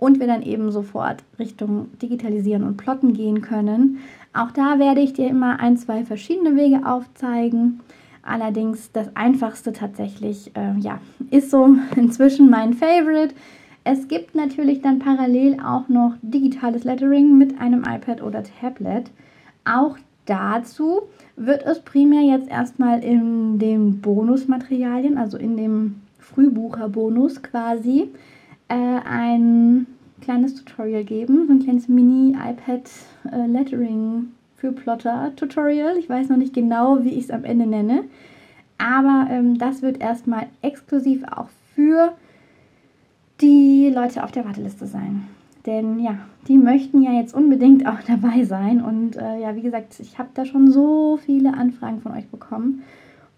und 0.03 0.19
wir 0.19 0.27
dann 0.27 0.43
eben 0.43 0.73
sofort 0.73 1.23
Richtung 1.39 1.87
Digitalisieren 2.03 2.65
und 2.65 2.77
Plotten 2.77 3.13
gehen 3.13 3.41
können. 3.41 4.01
Auch 4.33 4.51
da 4.51 4.81
werde 4.81 5.01
ich 5.01 5.13
dir 5.13 5.29
immer 5.29 5.61
ein, 5.61 5.77
zwei 5.77 6.05
verschiedene 6.05 6.57
Wege 6.57 6.85
aufzeigen. 6.85 7.79
Allerdings 8.25 8.91
das 8.91 9.15
einfachste 9.15 9.73
tatsächlich, 9.73 10.51
äh, 10.57 10.77
ja, 10.81 11.01
ist 11.31 11.53
so 11.53 11.77
inzwischen 11.97 12.51
mein 12.51 12.75
Favorite. 12.75 13.33
Es 13.85 14.09
gibt 14.09 14.35
natürlich 14.35 14.81
dann 14.81 14.99
parallel 14.99 15.59
auch 15.65 15.89
noch 15.89 16.15
digitales 16.21 16.83
Lettering 16.83 17.39
mit 17.39 17.61
einem 17.61 17.85
iPad 17.85 18.25
oder 18.25 18.43
Tablet. 18.43 19.09
Auch 19.65 19.99
dazu 20.27 21.03
wird 21.37 21.63
es 21.65 21.79
primär 21.79 22.23
jetzt 22.23 22.51
erstmal 22.51 23.05
in 23.05 23.61
den 23.61 24.01
Bonusmaterialien, 24.01 25.17
also 25.17 25.39
in 25.39 25.57
dem 25.57 26.01
Frühbucherbonus 26.19 27.41
quasi, 27.41 28.09
äh, 28.73 29.01
ein 29.05 29.87
kleines 30.23 30.55
Tutorial 30.55 31.05
geben, 31.05 31.47
so 31.47 31.53
ein 31.53 31.63
kleines 31.63 31.89
Mini-iPad-Lettering 31.89 34.19
äh, 34.19 34.23
für 34.57 34.73
Plotter-Tutorial. 34.73 35.99
Ich 35.99 36.09
weiß 36.09 36.31
noch 36.31 36.39
nicht 36.39 36.55
genau, 36.55 37.05
wie 37.05 37.11
ich 37.11 37.25
es 37.25 37.31
am 37.31 37.45
Ende 37.45 37.67
nenne, 37.67 38.05
aber 38.79 39.27
ähm, 39.31 39.59
das 39.59 39.83
wird 39.83 40.01
erstmal 40.01 40.47
exklusiv 40.63 41.23
auch 41.25 41.49
für 41.75 42.15
die 43.41 43.93
Leute 43.95 44.25
auf 44.25 44.33
der 44.33 44.47
Warteliste 44.47 44.87
sein. 44.87 45.29
Denn 45.67 46.01
ja, 46.01 46.17
die 46.49 46.57
möchten 46.59 47.03
ja 47.03 47.13
jetzt 47.13 47.35
unbedingt 47.35 47.87
auch 47.87 48.01
dabei 48.07 48.45
sein. 48.45 48.83
Und 48.83 49.17
äh, 49.17 49.39
ja, 49.39 49.55
wie 49.55 49.63
gesagt, 49.63 50.01
ich 50.01 50.19
habe 50.19 50.31
da 50.35 50.47
schon 50.47 50.71
so 50.71 51.19
viele 51.19 51.53
Anfragen 51.55 52.01
von 52.01 52.13
euch 52.13 52.29
bekommen. 52.29 52.83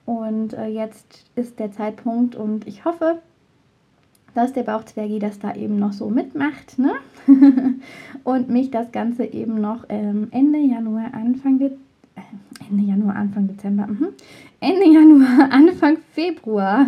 Und 0.07 0.53
äh, 0.53 0.67
jetzt 0.67 1.25
ist 1.35 1.59
der 1.59 1.73
Zeitpunkt 1.73 2.37
und 2.37 2.67
ich 2.67 2.85
hoffe, 2.85 3.23
dass 4.35 4.53
der 4.53 4.63
Bauchzwergi 4.65 5.19
das 5.19 5.39
da 5.39 5.55
eben 5.55 5.79
noch 5.79 5.93
so 5.93 6.09
mitmacht 6.09 6.79
ne? 6.79 6.95
und 8.25 8.49
mich 8.49 8.71
das 8.71 8.93
Ganze 8.93 9.25
eben 9.25 9.61
noch 9.61 9.85
ähm, 9.89 10.29
Ende 10.31 10.59
Januar, 10.59 11.15
Anfang 11.15 11.59
De 11.59 11.71
äh, 12.17 12.21
Ende 12.69 12.85
Januar, 12.85 13.17
Anfang 13.17 13.49
Dezember, 13.49 13.87
mh. 13.87 14.09
Ende 14.61 14.89
Januar, 14.89 15.49
Anfang 15.51 15.99
Februar 16.13 16.87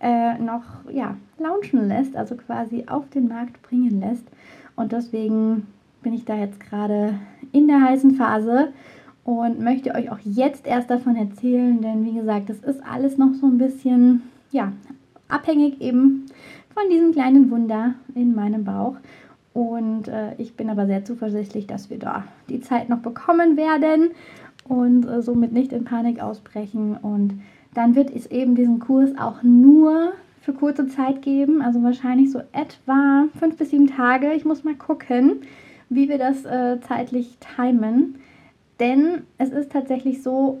äh, 0.00 0.38
noch 0.38 0.64
ja, 0.92 1.16
launchen 1.38 1.88
lässt, 1.88 2.16
also 2.16 2.34
quasi 2.36 2.84
auf 2.86 3.08
den 3.10 3.28
Markt 3.28 3.62
bringen 3.62 4.00
lässt. 4.00 4.24
Und 4.76 4.92
deswegen 4.92 5.66
bin 6.02 6.12
ich 6.12 6.24
da 6.24 6.36
jetzt 6.36 6.60
gerade 6.60 7.14
in 7.52 7.66
der 7.66 7.80
heißen 7.80 8.12
Phase 8.16 8.72
und 9.24 9.60
möchte 9.60 9.94
euch 9.94 10.10
auch 10.10 10.18
jetzt 10.22 10.66
erst 10.66 10.90
davon 10.90 11.16
erzählen, 11.16 11.80
denn 11.80 12.04
wie 12.04 12.14
gesagt, 12.14 12.50
das 12.50 12.58
ist 12.58 12.82
alles 12.84 13.16
noch 13.16 13.32
so 13.40 13.46
ein 13.46 13.58
bisschen 13.58 14.22
ja, 14.50 14.72
abhängig 15.28 15.80
eben 15.80 16.26
von 16.74 16.90
diesem 16.90 17.12
kleinen 17.12 17.50
Wunder 17.50 17.94
in 18.14 18.34
meinem 18.34 18.64
Bauch. 18.64 18.96
Und 19.52 20.08
äh, 20.08 20.34
ich 20.38 20.56
bin 20.56 20.68
aber 20.68 20.86
sehr 20.86 21.04
zuversichtlich, 21.04 21.66
dass 21.66 21.88
wir 21.88 21.98
da 21.98 22.24
die 22.48 22.60
Zeit 22.60 22.88
noch 22.88 22.98
bekommen 22.98 23.56
werden 23.56 24.10
und 24.68 25.06
äh, 25.06 25.22
somit 25.22 25.52
nicht 25.52 25.72
in 25.72 25.84
Panik 25.84 26.20
ausbrechen. 26.20 26.96
Und 26.96 27.40
dann 27.72 27.94
wird 27.94 28.14
es 28.14 28.26
eben 28.26 28.56
diesen 28.56 28.80
Kurs 28.80 29.10
auch 29.16 29.42
nur 29.42 30.12
für 30.40 30.52
kurze 30.52 30.88
Zeit 30.88 31.22
geben, 31.22 31.62
also 31.62 31.82
wahrscheinlich 31.82 32.30
so 32.30 32.40
etwa 32.52 33.28
fünf 33.38 33.56
bis 33.56 33.70
sieben 33.70 33.86
Tage. 33.86 34.32
Ich 34.34 34.44
muss 34.44 34.64
mal 34.64 34.74
gucken, 34.74 35.40
wie 35.88 36.08
wir 36.08 36.18
das 36.18 36.44
äh, 36.44 36.80
zeitlich 36.80 37.38
timen. 37.56 38.16
Denn 38.80 39.22
es 39.38 39.50
ist 39.50 39.70
tatsächlich 39.70 40.22
so, 40.22 40.60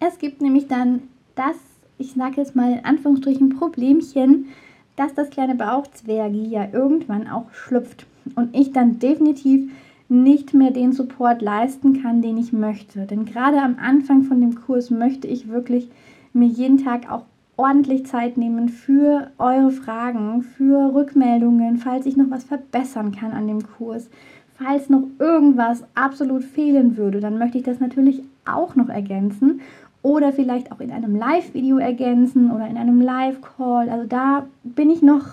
es 0.00 0.18
gibt 0.18 0.42
nämlich 0.42 0.68
dann 0.68 1.02
das, 1.34 1.56
ich 1.98 2.12
sage 2.12 2.36
jetzt 2.36 2.54
mal 2.54 2.72
in 2.72 2.84
Anführungsstrichen, 2.84 3.48
Problemchen, 3.48 4.46
dass 4.96 5.14
das 5.14 5.30
kleine 5.30 5.54
Bauchzwergi 5.54 6.46
ja 6.46 6.66
irgendwann 6.72 7.28
auch 7.28 7.50
schlüpft 7.52 8.06
und 8.36 8.54
ich 8.56 8.72
dann 8.72 8.98
definitiv 8.98 9.70
nicht 10.08 10.54
mehr 10.54 10.70
den 10.70 10.92
Support 10.92 11.42
leisten 11.42 12.02
kann, 12.02 12.22
den 12.22 12.36
ich 12.38 12.52
möchte. 12.52 13.06
Denn 13.06 13.24
gerade 13.24 13.60
am 13.60 13.76
Anfang 13.80 14.22
von 14.22 14.40
dem 14.40 14.54
Kurs 14.54 14.90
möchte 14.90 15.26
ich 15.26 15.48
wirklich 15.48 15.90
mir 16.32 16.48
jeden 16.48 16.78
Tag 16.78 17.10
auch 17.10 17.24
ordentlich 17.56 18.06
Zeit 18.06 18.36
nehmen 18.36 18.68
für 18.68 19.30
eure 19.38 19.70
Fragen, 19.70 20.42
für 20.42 20.94
Rückmeldungen, 20.94 21.78
falls 21.78 22.06
ich 22.06 22.16
noch 22.16 22.30
was 22.30 22.44
verbessern 22.44 23.12
kann 23.12 23.32
an 23.32 23.46
dem 23.46 23.62
Kurs. 23.62 24.08
Falls 24.56 24.88
noch 24.88 25.04
irgendwas 25.18 25.84
absolut 25.94 26.44
fehlen 26.44 26.96
würde, 26.96 27.20
dann 27.20 27.38
möchte 27.38 27.58
ich 27.58 27.64
das 27.64 27.80
natürlich 27.80 28.22
auch 28.44 28.76
noch 28.76 28.88
ergänzen 28.88 29.60
oder 30.04 30.34
vielleicht 30.34 30.70
auch 30.70 30.80
in 30.80 30.92
einem 30.92 31.16
Live-Video 31.16 31.78
ergänzen 31.78 32.52
oder 32.52 32.68
in 32.68 32.76
einem 32.76 33.00
Live-Call. 33.00 33.88
Also 33.88 34.06
da 34.06 34.44
bin 34.62 34.90
ich 34.90 35.00
noch 35.00 35.24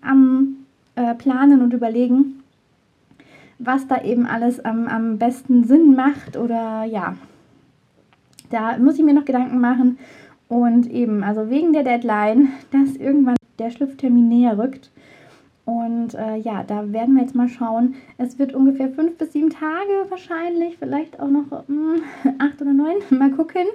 am 0.00 0.56
äh, 0.96 1.14
Planen 1.14 1.60
und 1.60 1.74
Überlegen, 1.74 2.42
was 3.58 3.86
da 3.86 4.02
eben 4.02 4.24
alles 4.24 4.64
am, 4.64 4.88
am 4.88 5.18
besten 5.18 5.64
Sinn 5.64 5.94
macht 5.94 6.38
oder 6.38 6.84
ja, 6.84 7.16
da 8.48 8.78
muss 8.78 8.98
ich 8.98 9.04
mir 9.04 9.12
noch 9.12 9.26
Gedanken 9.26 9.60
machen 9.60 9.98
und 10.48 10.90
eben, 10.90 11.22
also 11.22 11.50
wegen 11.50 11.74
der 11.74 11.84
Deadline, 11.84 12.48
dass 12.70 12.96
irgendwann 12.96 13.36
der 13.58 13.70
Schlüpftermin 13.70 14.28
näher 14.28 14.56
rückt. 14.56 14.90
Und 15.66 16.14
äh, 16.14 16.36
ja, 16.36 16.62
da 16.62 16.92
werden 16.92 17.14
wir 17.14 17.22
jetzt 17.22 17.34
mal 17.34 17.48
schauen. 17.48 17.94
Es 18.18 18.38
wird 18.38 18.54
ungefähr 18.54 18.90
fünf 18.90 19.16
bis 19.16 19.32
sieben 19.32 19.48
Tage 19.48 20.10
wahrscheinlich, 20.10 20.76
vielleicht 20.78 21.20
auch 21.20 21.28
noch 21.28 21.50
mh, 21.68 21.96
hm, 22.22 22.32
acht 22.38 22.60
oder 22.62 22.72
neun. 22.72 22.96
Mal 23.10 23.30
gucken 23.30 23.66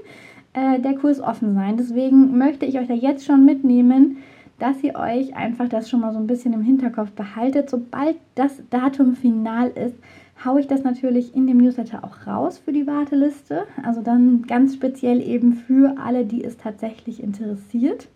äh, 0.53 0.79
der 0.79 0.95
Kurs 0.95 1.19
offen 1.19 1.53
sein. 1.53 1.77
Deswegen 1.77 2.37
möchte 2.37 2.65
ich 2.65 2.79
euch 2.79 2.87
da 2.87 2.93
jetzt 2.93 3.25
schon 3.25 3.45
mitnehmen, 3.45 4.17
dass 4.57 4.83
ihr 4.83 4.95
euch 4.95 5.35
einfach 5.35 5.69
das 5.69 5.89
schon 5.89 6.01
mal 6.01 6.13
so 6.13 6.19
ein 6.19 6.27
bisschen 6.27 6.53
im 6.53 6.61
Hinterkopf 6.61 7.11
behaltet. 7.11 7.69
Sobald 7.69 8.17
das 8.35 8.61
Datum 8.69 9.15
final 9.15 9.69
ist, 9.69 9.95
haue 10.43 10.59
ich 10.59 10.67
das 10.67 10.83
natürlich 10.83 11.35
in 11.35 11.47
dem 11.47 11.57
Newsletter 11.57 12.03
auch 12.03 12.27
raus 12.27 12.57
für 12.57 12.71
die 12.71 12.87
Warteliste. 12.87 13.65
Also 13.83 14.01
dann 14.01 14.43
ganz 14.43 14.73
speziell 14.73 15.21
eben 15.21 15.53
für 15.53 15.97
alle, 15.97 16.25
die 16.25 16.43
es 16.43 16.57
tatsächlich 16.57 17.23
interessiert. 17.23 18.07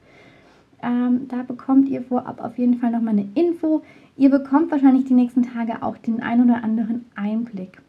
Ähm, 0.81 1.27
da 1.29 1.43
bekommt 1.43 1.87
ihr 1.87 2.01
vorab 2.01 2.43
auf 2.43 2.57
jeden 2.57 2.75
Fall 2.75 2.91
nochmal 2.91 3.13
eine 3.13 3.29
Info. 3.35 3.81
Ihr 4.17 4.29
bekommt 4.29 4.71
wahrscheinlich 4.71 5.05
die 5.05 5.13
nächsten 5.13 5.43
Tage 5.43 5.81
auch 5.81 5.97
den 5.97 6.21
ein 6.21 6.43
oder 6.43 6.63
anderen 6.63 7.05
Einblick. 7.15 7.81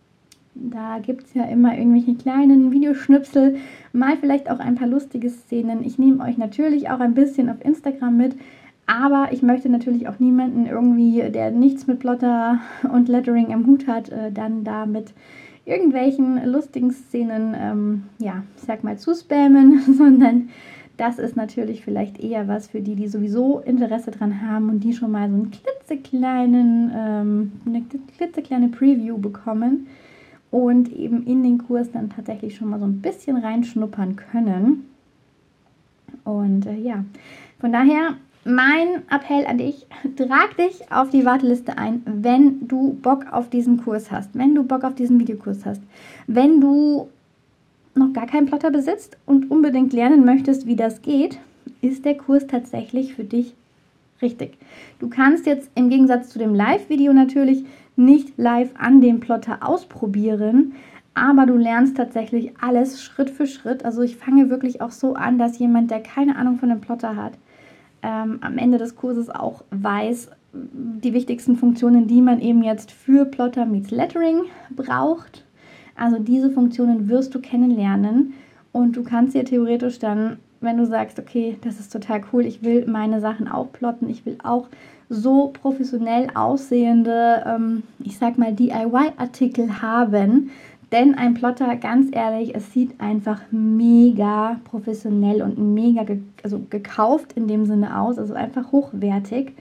Da 0.55 0.99
gibt 1.01 1.25
es 1.25 1.35
ja 1.35 1.45
immer 1.45 1.77
irgendwelche 1.77 2.15
kleinen 2.15 2.71
Videoschnipsel, 2.71 3.57
mal 3.93 4.17
vielleicht 4.17 4.51
auch 4.51 4.61
ein 4.61 4.77
paar 4.77 4.87
lustige 4.87 5.29
Szenen. 5.29 5.85
Ich 5.85 5.99
nehme 5.99 6.23
euch 6.23 6.39
natürlich 6.39 6.91
auch 6.91 7.01
ein 7.01 7.15
bisschen 7.15 7.51
auf 7.51 7.65
Instagram 7.65 8.17
mit, 8.17 8.37
aber 8.87 9.29
ich 9.33 9.43
möchte 9.43 9.69
natürlich 9.69 10.09
auch 10.09 10.21
niemanden 10.21 10.67
irgendwie, 10.67 11.29
der 11.31 11.51
nichts 11.51 11.87
mit 11.87 11.99
Plotter 11.99 12.61
und 12.93 13.09
Lettering 13.09 13.53
am 13.53 13.67
Hut 13.67 13.89
hat, 13.89 14.11
äh, 14.11 14.31
dann 14.31 14.63
da 14.63 14.87
mit 14.87 15.13
irgendwelchen 15.65 16.45
lustigen 16.47 16.93
Szenen, 16.93 17.55
ähm, 17.59 18.03
ja, 18.19 18.45
ich 18.57 18.63
sag 18.63 18.85
mal, 18.85 18.97
zu 18.97 19.15
spammen, 19.15 19.81
sondern 19.99 20.51
das 20.97 21.19
ist 21.19 21.35
natürlich 21.35 21.83
vielleicht 21.83 22.21
eher 22.23 22.47
was 22.47 22.69
für 22.69 22.81
die, 22.81 22.95
die 22.95 23.09
sowieso 23.09 23.59
Interesse 23.59 24.13
dran 24.13 24.43
haben 24.43 24.69
und 24.69 24.85
die 24.85 24.93
schon 24.93 25.11
mal 25.11 25.29
so 25.29 25.35
einen 25.35 25.51
klitzekleinen, 25.51 26.93
ähm, 26.95 27.53
eine 27.67 27.83
klitzekleine 28.17 28.69
Preview 28.69 29.19
bekommen 29.19 29.89
und 30.55 30.93
eben 30.93 31.27
in 31.27 31.43
den 31.43 31.59
Kurs 31.59 31.91
dann 31.91 32.11
tatsächlich 32.11 32.55
schon 32.55 32.71
mal 32.71 32.79
so 32.79 32.85
ein 32.85 33.01
bisschen 33.01 33.37
reinschnuppern 33.37 34.15
können. 34.15 34.89
Und 36.23 36.65
äh, 36.67 36.77
ja, 36.77 37.05
von 37.59 37.73
daher 37.73 38.15
mein 38.45 39.03
Appell 39.11 39.45
an 39.49 39.59
dich, 39.59 39.85
trag 40.17 40.57
dich 40.57 40.93
auf 40.93 41.11
die 41.11 41.25
Warteliste 41.25 41.77
ein, 41.77 42.03
wenn 42.07 42.69
du 42.69 42.93
Bock 43.03 43.33
auf 43.33 43.51
diesen 43.51 43.79
Kurs 43.83 44.13
hast, 44.13 44.31
wenn 44.35 44.55
du 44.55 44.63
Bock 44.63 44.85
auf 44.85 44.95
diesen 44.95 45.19
Videokurs 45.19 45.67
hast, 45.67 45.83
wenn 46.29 46.61
du 46.61 47.09
noch 47.97 48.13
gar 48.13 48.27
keinen 48.27 48.47
Plotter 48.47 48.71
besitzt 48.71 49.17
und 49.27 49.51
unbedingt 49.51 49.93
lernen 49.93 50.25
möchtest, 50.25 50.69
wie 50.69 50.77
das 50.77 51.03
geht, 51.03 51.41
ist 51.81 52.05
der 52.05 52.17
Kurs 52.17 52.47
tatsächlich 52.47 53.17
für 53.17 53.25
dich 53.25 53.55
richtig. 54.25 54.59
Du 54.99 55.09
kannst 55.09 55.47
jetzt 55.47 55.71
im 55.77 55.89
Gegensatz 55.89 56.31
zu 56.31 56.41
dem 56.41 56.53
Live-Video 56.53 57.13
natürlich 57.13 57.65
nicht 57.95 58.37
live 58.37 58.71
an 58.77 59.01
dem 59.01 59.21
Plotter 59.21 59.59
ausprobieren, 59.61 60.73
aber 61.15 61.47
du 61.47 61.57
lernst 61.57 61.97
tatsächlich 61.97 62.53
alles 62.61 63.01
Schritt 63.01 63.31
für 63.31 63.47
Schritt. 63.47 63.85
Also 63.85 64.03
ich 64.03 64.17
fange 64.17 64.51
wirklich 64.51 64.81
auch 64.81 64.91
so 64.91 65.15
an, 65.15 65.39
dass 65.39 65.61
jemand, 65.61 65.93
der 65.93 66.01
keine 66.01 66.35
Ahnung 66.35 66.59
von 66.59 66.71
dem 66.71 66.81
Plotter 66.81 67.15
hat, 67.15 67.35
ähm, 68.03 68.39
am 68.41 68.59
Ende 68.59 68.79
des 68.79 68.97
Kurses 68.97 69.31
auch 69.31 69.63
weiß, 69.71 70.31
die 70.53 71.15
wichtigsten 71.15 71.57
Funktionen, 71.57 72.09
die 72.09 72.21
man 72.21 72.41
eben 72.41 72.65
jetzt 72.65 72.91
für 72.91 73.25
Plotter 73.25 73.65
meets 73.65 73.93
Lettering 73.93 74.43
braucht 74.75 75.45
also 75.97 76.19
diese 76.19 76.51
Funktionen 76.51 77.09
wirst 77.09 77.35
du 77.35 77.41
kennenlernen 77.41 78.35
und 78.73 78.97
du 78.97 79.05
kannst 79.05 79.35
dir 79.35 79.45
theoretisch 79.45 79.99
dann, 79.99 80.39
wenn 80.65 80.79
du 80.79 80.87
sagst, 80.87 81.19
okay, 81.19 81.57
das 81.63 81.79
ist 81.81 81.93
total 81.93 82.23
cool, 82.33 82.45
ich 82.45 82.63
will 82.63 82.87
meine 82.87 83.21
Sachen 83.21 83.49
auch 83.49 83.71
plotten, 83.73 84.09
ich 84.09 84.27
will 84.27 84.39
auch 84.43 84.69
so 85.09 85.49
professionell 85.49 86.29
aussehende, 86.35 87.45
ähm, 87.47 87.83
ich 88.03 88.19
sag 88.19 88.39
mal, 88.39 88.53
DIY-Artikel 88.53 89.83
haben. 89.83 90.51
Denn 90.93 91.15
ein 91.15 91.35
Plotter, 91.35 91.75
ganz 91.77 92.09
ehrlich, 92.13 92.55
es 92.55 92.73
sieht 92.73 93.01
einfach 93.01 93.41
mega 93.51 94.61
professionell 94.65 95.43
und 95.43 95.59
mega 95.59 96.05
ge 96.05 96.21
also 96.43 96.61
gekauft 96.71 97.33
in 97.33 97.49
dem 97.49 97.67
Sinne 97.67 98.01
aus, 98.01 98.19
also 98.19 98.35
einfach 98.35 98.71
hochwertig. 98.71 99.53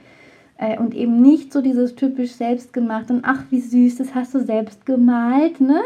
Äh, 0.56 0.78
und 0.78 0.94
eben 0.94 1.20
nicht 1.20 1.52
so 1.52 1.60
dieses 1.60 1.94
typisch 1.96 2.32
selbstgemacht 2.32 3.10
und 3.10 3.20
ach, 3.24 3.42
wie 3.50 3.60
süß, 3.60 3.96
das 3.96 4.14
hast 4.14 4.34
du 4.34 4.40
selbst 4.40 4.86
gemalt, 4.86 5.60
ne? 5.60 5.80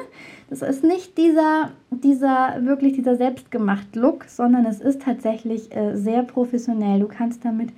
Das 0.50 0.62
ist 0.62 0.82
nicht 0.82 1.18
dieser, 1.18 1.72
dieser, 1.90 2.64
wirklich 2.64 2.94
dieser 2.94 3.16
selbstgemacht 3.16 3.94
Look, 3.96 4.24
sondern 4.24 4.64
es 4.64 4.80
ist 4.80 5.02
tatsächlich 5.02 5.74
äh, 5.76 5.94
sehr 5.94 6.22
professionell. 6.22 7.00
Du 7.00 7.08
kannst 7.08 7.44
damit 7.44 7.70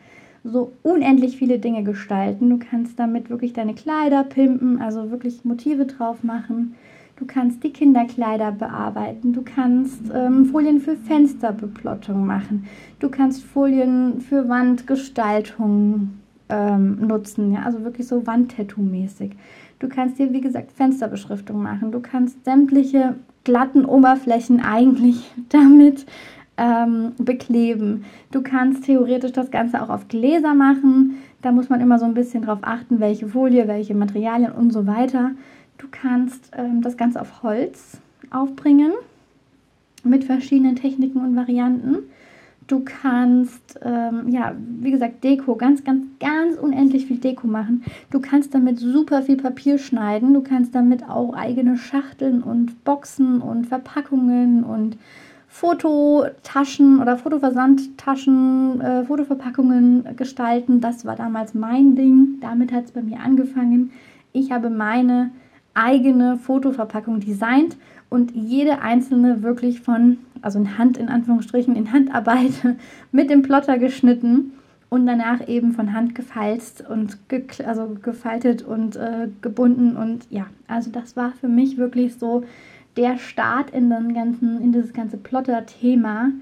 so 0.44 0.72
unendlich 0.82 1.36
viele 1.36 1.58
Dinge 1.58 1.82
gestalten. 1.82 2.48
Du 2.48 2.58
kannst 2.58 2.98
damit 2.98 3.28
wirklich 3.28 3.52
deine 3.52 3.74
Kleider 3.74 4.22
pimpen, 4.22 4.80
also 4.80 5.10
wirklich 5.10 5.44
Motive 5.44 5.86
drauf 5.86 6.22
machen. 6.22 6.76
Du 7.16 7.26
kannst 7.26 7.62
die 7.64 7.72
Kinderkleider 7.72 8.52
bearbeiten. 8.52 9.32
Du 9.32 9.42
kannst 9.42 10.00
ähm, 10.14 10.46
Folien 10.46 10.80
für 10.80 10.96
Fensterbeplottung 10.96 12.24
machen. 12.24 12.66
Du 12.98 13.10
kannst 13.10 13.42
Folien 13.44 14.20
für 14.20 14.48
Wandgestaltung 14.48 16.10
ähm, 16.50 17.06
nutzen. 17.06 17.52
Ja? 17.52 17.62
Also 17.62 17.84
wirklich 17.84 18.06
so 18.06 18.26
Wandtattoo-mäßig. 18.26 19.32
Du 19.78 19.88
kannst 19.88 20.18
dir, 20.18 20.32
wie 20.32 20.40
gesagt, 20.40 20.72
Fensterbeschriftung 20.72 21.62
machen. 21.62 21.92
Du 21.92 22.00
kannst 22.00 22.44
sämtliche 22.44 23.16
glatten 23.44 23.84
Oberflächen 23.84 24.60
eigentlich 24.64 25.30
damit 25.48 26.06
ähm, 26.56 27.12
bekleben. 27.18 28.04
Du 28.30 28.42
kannst 28.42 28.84
theoretisch 28.84 29.32
das 29.32 29.50
Ganze 29.50 29.82
auch 29.82 29.88
auf 29.88 30.08
Gläser 30.08 30.54
machen. 30.54 31.16
Da 31.42 31.52
muss 31.52 31.70
man 31.70 31.80
immer 31.80 31.98
so 31.98 32.04
ein 32.04 32.14
bisschen 32.14 32.42
drauf 32.42 32.58
achten, 32.62 33.00
welche 33.00 33.28
Folie, 33.28 33.66
welche 33.66 33.94
Materialien 33.94 34.52
und 34.52 34.72
so 34.72 34.86
weiter. 34.86 35.30
Du 35.78 35.86
kannst 35.90 36.50
ähm, 36.56 36.82
das 36.82 36.98
Ganze 36.98 37.20
auf 37.20 37.42
Holz 37.42 37.98
aufbringen 38.30 38.92
mit 40.04 40.24
verschiedenen 40.24 40.76
Techniken 40.76 41.20
und 41.20 41.34
Varianten. 41.36 41.98
Du 42.70 42.84
kannst, 42.84 43.80
ähm, 43.82 44.28
ja, 44.28 44.54
wie 44.78 44.92
gesagt, 44.92 45.24
Deko, 45.24 45.56
ganz, 45.56 45.82
ganz, 45.82 46.06
ganz 46.20 46.56
unendlich 46.56 47.06
viel 47.06 47.16
Deko 47.16 47.48
machen. 47.48 47.82
Du 48.12 48.20
kannst 48.20 48.54
damit 48.54 48.78
super 48.78 49.22
viel 49.22 49.38
Papier 49.38 49.76
schneiden. 49.76 50.34
Du 50.34 50.40
kannst 50.40 50.72
damit 50.72 51.02
auch 51.08 51.34
eigene 51.34 51.76
Schachteln 51.76 52.44
und 52.44 52.84
Boxen 52.84 53.40
und 53.40 53.66
Verpackungen 53.66 54.62
und 54.62 54.96
Fototaschen 55.48 57.00
oder 57.00 57.16
Fotoversandtaschen, 57.16 58.80
äh, 58.80 59.04
Fotoverpackungen 59.04 60.04
gestalten. 60.14 60.80
Das 60.80 61.04
war 61.04 61.16
damals 61.16 61.54
mein 61.54 61.96
Ding. 61.96 62.38
Damit 62.40 62.70
hat 62.70 62.84
es 62.84 62.92
bei 62.92 63.02
mir 63.02 63.18
angefangen. 63.18 63.90
Ich 64.32 64.52
habe 64.52 64.70
meine 64.70 65.32
eigene 65.74 66.36
Fotoverpackung 66.36 67.20
designt 67.20 67.76
und 68.08 68.32
jede 68.32 68.82
einzelne 68.82 69.42
wirklich 69.42 69.80
von, 69.80 70.18
also 70.42 70.58
in 70.58 70.78
Hand 70.78 70.98
in 70.98 71.08
Anführungsstrichen, 71.08 71.76
in 71.76 71.92
Handarbeit 71.92 72.52
mit 73.12 73.30
dem 73.30 73.42
Plotter 73.42 73.78
geschnitten 73.78 74.52
und 74.88 75.06
danach 75.06 75.46
eben 75.48 75.72
von 75.72 75.94
Hand 75.94 76.14
gefalzt 76.14 76.84
und 76.86 77.28
ge 77.28 77.44
also 77.64 77.96
gefaltet 78.02 78.62
und 78.62 78.96
äh, 78.96 79.28
gebunden 79.40 79.96
und 79.96 80.26
ja, 80.30 80.46
also 80.66 80.90
das 80.90 81.16
war 81.16 81.32
für 81.32 81.48
mich 81.48 81.78
wirklich 81.78 82.16
so 82.16 82.42
der 82.96 83.16
Start 83.18 83.70
in 83.70 83.88
den 83.88 84.12
ganzen 84.12 84.60
in 84.60 84.72
dieses 84.72 84.92
ganze 84.92 85.16
Plotter-Thema. 85.16 86.32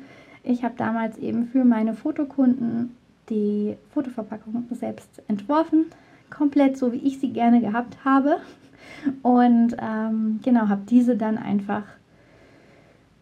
Ich 0.42 0.64
habe 0.64 0.74
damals 0.78 1.18
eben 1.18 1.46
für 1.46 1.64
meine 1.64 1.92
Fotokunden 1.92 2.96
die 3.28 3.76
Fotoverpackung 3.92 4.66
selbst 4.70 5.22
entworfen, 5.28 5.84
komplett 6.30 6.78
so 6.78 6.92
wie 6.92 6.96
ich 6.96 7.20
sie 7.20 7.30
gerne 7.30 7.60
gehabt 7.60 7.98
habe 8.06 8.38
und 9.22 9.77
ähm, 9.81 10.40
genau, 10.42 10.68
habe 10.68 10.83
diese 10.88 11.16
dann 11.16 11.38
einfach 11.38 11.83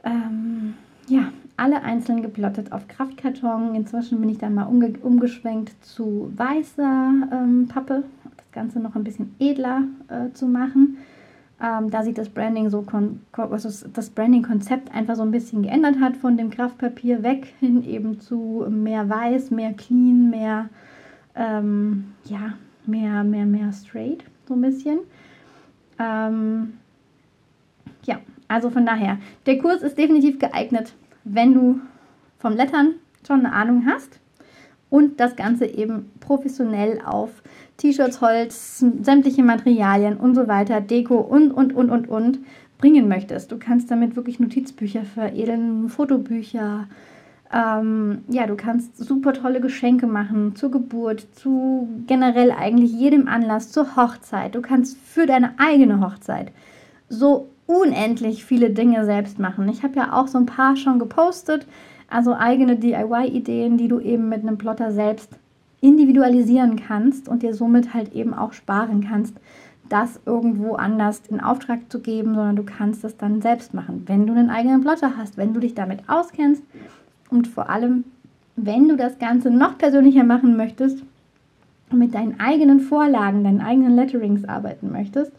ähm, 0.04 0.74
ja, 1.08 1.32
alle 1.56 1.82
einzeln 1.82 2.22
geplottet 2.22 2.72
auf 2.72 2.88
Kraftkarton. 2.88 3.74
Inzwischen 3.74 4.20
bin 4.20 4.28
ich 4.28 4.38
dann 4.38 4.54
mal 4.54 4.64
umge 4.64 4.94
umgeschwenkt 5.02 5.72
zu 5.84 6.32
weißer 6.36 7.12
ähm, 7.32 7.68
Pappe, 7.68 8.04
das 8.36 8.52
Ganze 8.52 8.80
noch 8.80 8.94
ein 8.94 9.04
bisschen 9.04 9.34
edler 9.38 9.82
äh, 10.08 10.32
zu 10.32 10.46
machen. 10.46 10.98
Ähm, 11.58 11.90
da 11.90 12.02
sich 12.02 12.12
das 12.12 12.28
Branding 12.28 12.68
so 12.68 12.84
also 13.32 13.88
das 13.94 14.10
Branding-Konzept 14.10 14.94
einfach 14.94 15.16
so 15.16 15.22
ein 15.22 15.30
bisschen 15.30 15.62
geändert 15.62 15.98
hat 16.00 16.18
von 16.18 16.36
dem 16.36 16.50
Kraftpapier 16.50 17.22
weg 17.22 17.54
hin 17.60 17.82
eben 17.82 18.20
zu 18.20 18.66
mehr 18.68 19.08
weiß, 19.08 19.50
mehr 19.52 19.72
clean, 19.72 20.28
mehr 20.28 20.68
ähm, 21.34 22.12
ja, 22.24 22.54
mehr, 22.86 23.24
mehr, 23.24 23.46
mehr 23.46 23.72
straight, 23.72 24.24
so 24.46 24.54
ein 24.54 24.60
bisschen. 24.60 24.98
Ähm, 25.98 26.74
ja, 28.04 28.20
also 28.48 28.70
von 28.70 28.86
daher, 28.86 29.18
der 29.46 29.58
Kurs 29.58 29.82
ist 29.82 29.98
definitiv 29.98 30.38
geeignet, 30.38 30.94
wenn 31.24 31.54
du 31.54 31.80
vom 32.38 32.54
Lettern 32.54 32.94
schon 33.26 33.40
eine 33.40 33.52
Ahnung 33.52 33.84
hast 33.86 34.20
und 34.90 35.18
das 35.18 35.36
Ganze 35.36 35.66
eben 35.66 36.10
professionell 36.20 37.00
auf 37.04 37.42
T-Shirts, 37.76 38.20
Holz, 38.20 38.84
sämtliche 39.02 39.42
Materialien 39.42 40.16
und 40.16 40.34
so 40.34 40.48
weiter, 40.48 40.80
Deko 40.80 41.16
und, 41.16 41.50
und, 41.50 41.74
und, 41.74 41.90
und, 41.90 42.08
und 42.08 42.38
bringen 42.78 43.08
möchtest. 43.08 43.50
Du 43.52 43.58
kannst 43.58 43.90
damit 43.90 44.16
wirklich 44.16 44.38
Notizbücher 44.38 45.04
veredeln, 45.04 45.88
Fotobücher, 45.88 46.88
ähm, 47.52 48.24
ja, 48.28 48.46
du 48.46 48.56
kannst 48.56 48.96
super 48.96 49.32
tolle 49.32 49.60
Geschenke 49.60 50.06
machen 50.06 50.56
zur 50.56 50.70
Geburt, 50.70 51.26
zu 51.34 51.88
generell 52.06 52.50
eigentlich 52.50 52.92
jedem 52.92 53.28
Anlass, 53.28 53.70
zur 53.70 53.96
Hochzeit. 53.96 54.54
Du 54.54 54.62
kannst 54.62 54.98
für 54.98 55.26
deine 55.26 55.54
eigene 55.58 56.00
Hochzeit 56.00 56.52
so 57.08 57.48
unendlich 57.66 58.44
viele 58.44 58.70
Dinge 58.70 59.04
selbst 59.04 59.38
machen. 59.38 59.68
Ich 59.68 59.82
habe 59.82 59.96
ja 59.96 60.12
auch 60.12 60.28
so 60.28 60.38
ein 60.38 60.46
paar 60.46 60.76
schon 60.76 60.98
gepostet, 60.98 61.66
also 62.08 62.34
eigene 62.34 62.76
DIY-Ideen, 62.76 63.76
die 63.76 63.88
du 63.88 64.00
eben 64.00 64.28
mit 64.28 64.42
einem 64.42 64.58
Plotter 64.58 64.92
selbst 64.92 65.30
individualisieren 65.80 66.76
kannst 66.76 67.28
und 67.28 67.42
dir 67.42 67.54
somit 67.54 67.94
halt 67.94 68.12
eben 68.14 68.34
auch 68.34 68.52
sparen 68.52 69.06
kannst, 69.08 69.36
das 69.88 70.20
irgendwo 70.26 70.74
anders 70.74 71.22
in 71.28 71.40
Auftrag 71.40 71.90
zu 71.90 72.00
geben, 72.00 72.34
sondern 72.34 72.56
du 72.56 72.64
kannst 72.64 73.04
es 73.04 73.16
dann 73.16 73.40
selbst 73.40 73.72
machen, 73.72 74.02
wenn 74.06 74.26
du 74.26 74.32
einen 74.32 74.50
eigenen 74.50 74.80
Plotter 74.80 75.16
hast, 75.16 75.36
wenn 75.36 75.54
du 75.54 75.60
dich 75.60 75.74
damit 75.74 76.08
auskennst 76.08 76.62
und 77.30 77.48
vor 77.48 77.68
allem, 77.68 78.04
wenn 78.56 78.88
du 78.88 78.96
das 78.96 79.18
Ganze 79.18 79.50
noch 79.50 79.78
persönlicher 79.78 80.24
machen 80.24 80.56
möchtest, 80.56 81.02
mit 81.92 82.14
deinen 82.14 82.40
eigenen 82.40 82.80
Vorlagen, 82.80 83.44
deinen 83.44 83.60
eigenen 83.60 83.94
Letterings 83.94 84.44
arbeiten 84.44 84.90
möchtest, 84.90 85.32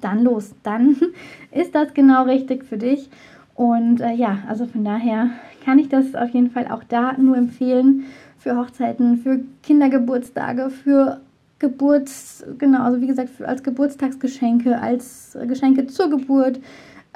dann 0.00 0.22
los. 0.22 0.54
Dann 0.62 0.96
ist 1.50 1.74
das 1.74 1.94
genau 1.94 2.24
richtig 2.24 2.64
für 2.64 2.78
dich. 2.78 3.08
Und 3.54 4.00
äh, 4.00 4.12
ja, 4.12 4.40
also 4.48 4.66
von 4.66 4.84
daher 4.84 5.30
kann 5.64 5.78
ich 5.78 5.88
das 5.88 6.14
auf 6.14 6.30
jeden 6.30 6.50
Fall 6.50 6.68
auch 6.68 6.84
da 6.84 7.14
nur 7.14 7.36
empfehlen 7.36 8.04
für 8.38 8.56
Hochzeiten, 8.56 9.16
für 9.16 9.40
Kindergeburtstage, 9.62 10.70
für 10.70 11.20
Geburts, 11.58 12.44
genau, 12.58 12.82
also 12.82 13.00
wie 13.00 13.06
gesagt, 13.06 13.30
als 13.42 13.62
Geburtstagsgeschenke, 13.62 14.78
als 14.78 15.36
Geschenke 15.48 15.86
zur 15.86 16.10
Geburt, 16.10 16.60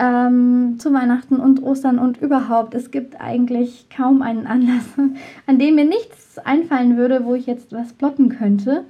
ähm, 0.01 0.77
zu 0.79 0.93
Weihnachten 0.93 1.37
und 1.37 1.63
Ostern 1.63 1.99
und 1.99 2.21
überhaupt. 2.21 2.75
Es 2.75 2.91
gibt 2.91 3.21
eigentlich 3.21 3.89
kaum 3.95 4.23
einen 4.23 4.47
Anlass, 4.47 4.87
an 5.47 5.59
dem 5.59 5.75
mir 5.75 5.85
nichts 5.85 6.39
einfallen 6.39 6.97
würde, 6.97 7.25
wo 7.25 7.35
ich 7.35 7.47
jetzt 7.47 7.73
was 7.73 7.93
plotten 7.93 8.31
könnte. 8.31 8.85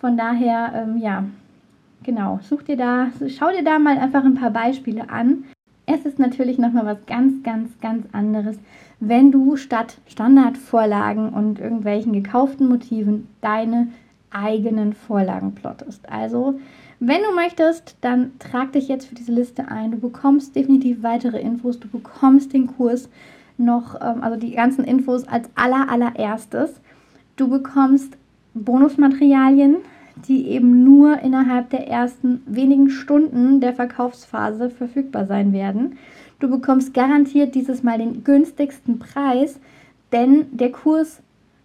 Von 0.00 0.16
daher, 0.16 0.72
ähm, 0.74 0.98
ja, 0.98 1.24
genau, 2.02 2.40
such 2.42 2.62
dir 2.62 2.76
da, 2.76 3.08
schau 3.28 3.50
dir 3.50 3.62
da 3.62 3.78
mal 3.78 3.98
einfach 3.98 4.24
ein 4.24 4.34
paar 4.34 4.50
Beispiele 4.50 5.10
an. 5.10 5.44
Es 5.86 6.06
ist 6.06 6.18
natürlich 6.18 6.58
nochmal 6.58 6.86
was 6.86 7.06
ganz, 7.06 7.42
ganz, 7.42 7.78
ganz 7.80 8.06
anderes, 8.12 8.58
wenn 9.00 9.30
du 9.30 9.56
statt 9.56 9.98
Standardvorlagen 10.06 11.28
und 11.28 11.60
irgendwelchen 11.60 12.14
gekauften 12.14 12.68
Motiven 12.68 13.28
deine 13.42 13.88
eigenen 14.30 14.94
Vorlagen 14.94 15.54
plottest. 15.54 16.08
Also 16.10 16.58
wenn 17.06 17.22
du 17.22 17.34
möchtest, 17.34 17.96
dann 18.00 18.32
trag 18.38 18.72
dich 18.72 18.88
jetzt 18.88 19.06
für 19.06 19.14
diese 19.14 19.32
Liste 19.32 19.68
ein. 19.68 19.90
Du 19.90 19.98
bekommst 19.98 20.54
definitiv 20.56 21.02
weitere 21.02 21.40
Infos. 21.40 21.78
Du 21.80 21.88
bekommst 21.88 22.52
den 22.52 22.66
Kurs 22.66 23.08
noch, 23.56 23.96
ähm, 24.00 24.22
also 24.22 24.38
die 24.38 24.52
ganzen 24.52 24.84
Infos 24.84 25.26
als 25.28 25.48
aller 25.54 25.88
allererstes. 25.90 26.80
Du 27.36 27.48
bekommst 27.48 28.16
Bonusmaterialien, 28.54 29.76
die 30.28 30.48
eben 30.48 30.84
nur 30.84 31.18
innerhalb 31.20 31.70
der 31.70 31.88
ersten 31.88 32.42
wenigen 32.46 32.90
Stunden 32.90 33.60
der 33.60 33.74
Verkaufsphase 33.74 34.70
verfügbar 34.70 35.26
sein 35.26 35.52
werden. 35.52 35.98
Du 36.38 36.48
bekommst 36.48 36.94
garantiert 36.94 37.54
dieses 37.54 37.82
Mal 37.82 37.98
den 37.98 38.22
günstigsten 38.22 38.98
Preis, 38.98 39.58
denn 40.12 40.46
der 40.52 40.70
Kurs 40.70 41.20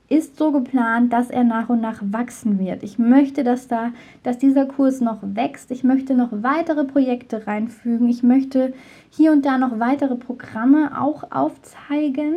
ist 0.09 0.37
so 0.37 0.51
geplant, 0.51 1.13
dass 1.13 1.29
er 1.29 1.43
nach 1.43 1.69
und 1.69 1.81
nach 1.81 2.01
wachsen 2.01 2.59
wird. 2.59 2.81
Ich 2.81 2.97
möchte, 2.97 3.43
dass 3.43 3.67
da, 3.67 3.91
dass 4.23 4.39
dieser 4.39 4.65
Kurs 4.65 5.01
noch 5.01 5.19
wächst. 5.21 5.69
Ich 5.69 5.83
möchte 5.83 6.15
noch 6.15 6.29
weitere 6.31 6.83
Projekte 6.83 7.45
reinfügen. 7.45 8.09
Ich 8.09 8.23
möchte 8.23 8.73
hier 9.11 9.31
und 9.31 9.45
da 9.45 9.57
noch 9.59 9.79
weitere 9.79 10.15
Programme 10.15 10.99
auch 10.99 11.31
aufzeigen. 11.31 12.35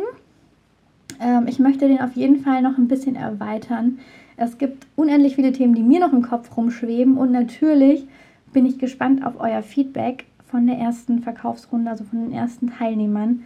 Ähm, 1.19 1.47
ich 1.47 1.57
möchte 1.57 1.87
den 1.87 1.99
auf 1.99 2.13
jeden 2.13 2.41
Fall 2.41 2.61
noch 2.61 2.77
ein 2.77 2.87
bisschen 2.87 3.15
erweitern. 3.15 3.99
Es 4.37 4.57
gibt 4.57 4.85
unendlich 4.95 5.35
viele 5.35 5.51
Themen, 5.51 5.73
die 5.73 5.83
mir 5.83 5.99
noch 5.99 6.13
im 6.13 6.21
Kopf 6.21 6.55
rumschweben 6.55 7.17
und 7.17 7.31
natürlich 7.31 8.07
bin 8.51 8.65
ich 8.65 8.77
gespannt 8.77 9.25
auf 9.25 9.39
euer 9.39 9.63
Feedback 9.63 10.25
von 10.45 10.67
der 10.67 10.77
ersten 10.77 11.19
Verkaufsrunde, 11.19 11.89
also 11.89 12.03
von 12.03 12.23
den 12.23 12.33
ersten 12.33 12.71
Teilnehmern 12.71 13.45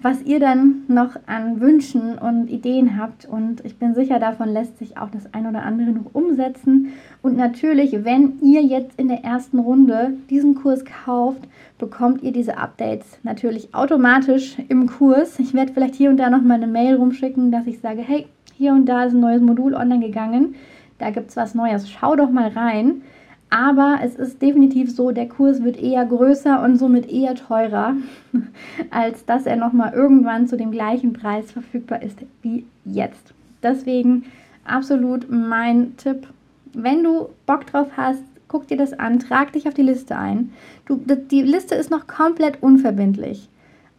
was 0.00 0.22
ihr 0.22 0.40
dann 0.40 0.84
noch 0.88 1.16
an 1.26 1.60
Wünschen 1.60 2.18
und 2.18 2.48
Ideen 2.48 2.96
habt. 2.98 3.26
Und 3.26 3.64
ich 3.64 3.78
bin 3.78 3.94
sicher, 3.94 4.18
davon 4.18 4.48
lässt 4.48 4.78
sich 4.78 4.96
auch 4.96 5.10
das 5.10 5.32
ein 5.34 5.46
oder 5.46 5.62
andere 5.62 5.90
noch 5.90 6.14
umsetzen. 6.14 6.92
Und 7.22 7.36
natürlich, 7.36 8.04
wenn 8.04 8.38
ihr 8.40 8.62
jetzt 8.62 8.98
in 8.98 9.08
der 9.08 9.24
ersten 9.24 9.58
Runde 9.58 10.12
diesen 10.30 10.54
Kurs 10.54 10.84
kauft, 10.84 11.42
bekommt 11.78 12.22
ihr 12.22 12.32
diese 12.32 12.58
Updates 12.58 13.18
natürlich 13.22 13.74
automatisch 13.74 14.56
im 14.68 14.86
Kurs. 14.86 15.38
Ich 15.38 15.54
werde 15.54 15.72
vielleicht 15.72 15.94
hier 15.94 16.10
und 16.10 16.16
da 16.16 16.30
noch 16.30 16.42
mal 16.42 16.54
eine 16.54 16.66
Mail 16.66 16.96
rumschicken, 16.96 17.50
dass 17.50 17.66
ich 17.66 17.80
sage, 17.80 18.02
hey, 18.02 18.26
hier 18.54 18.72
und 18.72 18.86
da 18.86 19.04
ist 19.04 19.14
ein 19.14 19.20
neues 19.20 19.40
Modul 19.40 19.74
online 19.74 20.04
gegangen. 20.04 20.54
Da 20.98 21.10
gibt 21.10 21.30
es 21.30 21.36
was 21.36 21.54
Neues. 21.54 21.88
Schau 21.88 22.16
doch 22.16 22.30
mal 22.30 22.48
rein. 22.48 23.02
Aber 23.50 24.00
es 24.02 24.16
ist 24.16 24.42
definitiv 24.42 24.94
so, 24.94 25.10
der 25.10 25.28
Kurs 25.28 25.62
wird 25.62 25.80
eher 25.82 26.04
größer 26.04 26.62
und 26.62 26.76
somit 26.76 27.10
eher 27.10 27.34
teurer, 27.34 27.94
als 28.90 29.24
dass 29.24 29.46
er 29.46 29.56
nochmal 29.56 29.94
irgendwann 29.94 30.46
zu 30.46 30.56
dem 30.56 30.70
gleichen 30.70 31.14
Preis 31.14 31.50
verfügbar 31.50 32.02
ist 32.02 32.18
wie 32.42 32.66
jetzt. 32.84 33.32
Deswegen 33.62 34.24
absolut 34.64 35.30
mein 35.30 35.96
Tipp. 35.96 36.26
Wenn 36.74 37.02
du 37.02 37.30
Bock 37.46 37.66
drauf 37.66 37.88
hast, 37.96 38.22
guck 38.48 38.66
dir 38.66 38.76
das 38.76 38.92
an, 38.92 39.18
trag 39.18 39.52
dich 39.52 39.66
auf 39.66 39.74
die 39.74 39.82
Liste 39.82 40.16
ein. 40.16 40.52
Du, 40.84 40.96
die 40.96 41.42
Liste 41.42 41.74
ist 41.74 41.90
noch 41.90 42.06
komplett 42.06 42.62
unverbindlich. 42.62 43.48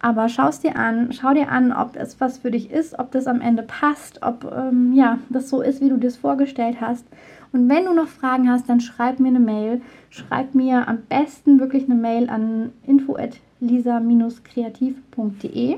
Aber 0.01 0.29
schau 0.29 0.47
es 0.47 0.61
dir 0.61 0.77
an, 0.77 1.11
schau 1.11 1.33
dir 1.33 1.49
an, 1.49 1.73
ob 1.73 1.97
es 1.97 2.21
was 2.21 2.37
für 2.37 2.51
dich 2.51 2.71
ist, 2.71 2.97
ob 2.99 3.11
das 3.11 3.27
am 3.27 3.41
Ende 3.41 3.63
passt, 3.63 4.23
ob 4.23 4.49
ähm, 4.49 4.93
ja, 4.93 5.19
das 5.29 5.49
so 5.49 5.61
ist, 5.61 5.81
wie 5.81 5.89
du 5.89 5.97
dir 5.97 6.07
das 6.07 6.15
vorgestellt 6.15 6.77
hast. 6.79 7.05
Und 7.51 7.67
wenn 7.69 7.85
du 7.85 7.93
noch 7.93 8.07
Fragen 8.07 8.49
hast, 8.49 8.67
dann 8.69 8.79
schreib 8.79 9.19
mir 9.19 9.27
eine 9.29 9.39
Mail. 9.39 9.81
Schreib 10.09 10.55
mir 10.55 10.87
am 10.87 10.99
besten 11.07 11.59
wirklich 11.59 11.85
eine 11.85 11.93
Mail 11.95 12.29
an 12.29 12.71
info@lisa-kreativ.de. 12.85 15.77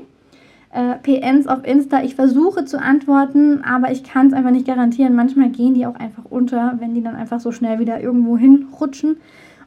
Äh, 0.74 0.94
PNs 1.02 1.48
auf 1.48 1.66
Insta, 1.66 2.02
ich 2.02 2.14
versuche 2.14 2.64
zu 2.64 2.80
antworten, 2.80 3.62
aber 3.62 3.92
ich 3.92 4.04
kann 4.04 4.28
es 4.28 4.32
einfach 4.32 4.52
nicht 4.52 4.66
garantieren. 4.66 5.14
Manchmal 5.14 5.50
gehen 5.50 5.74
die 5.74 5.84
auch 5.84 5.96
einfach 5.96 6.24
unter, 6.30 6.76
wenn 6.78 6.94
die 6.94 7.02
dann 7.02 7.14
einfach 7.14 7.40
so 7.40 7.52
schnell 7.52 7.78
wieder 7.78 8.00
irgendwo 8.00 8.38
hinrutschen 8.38 9.18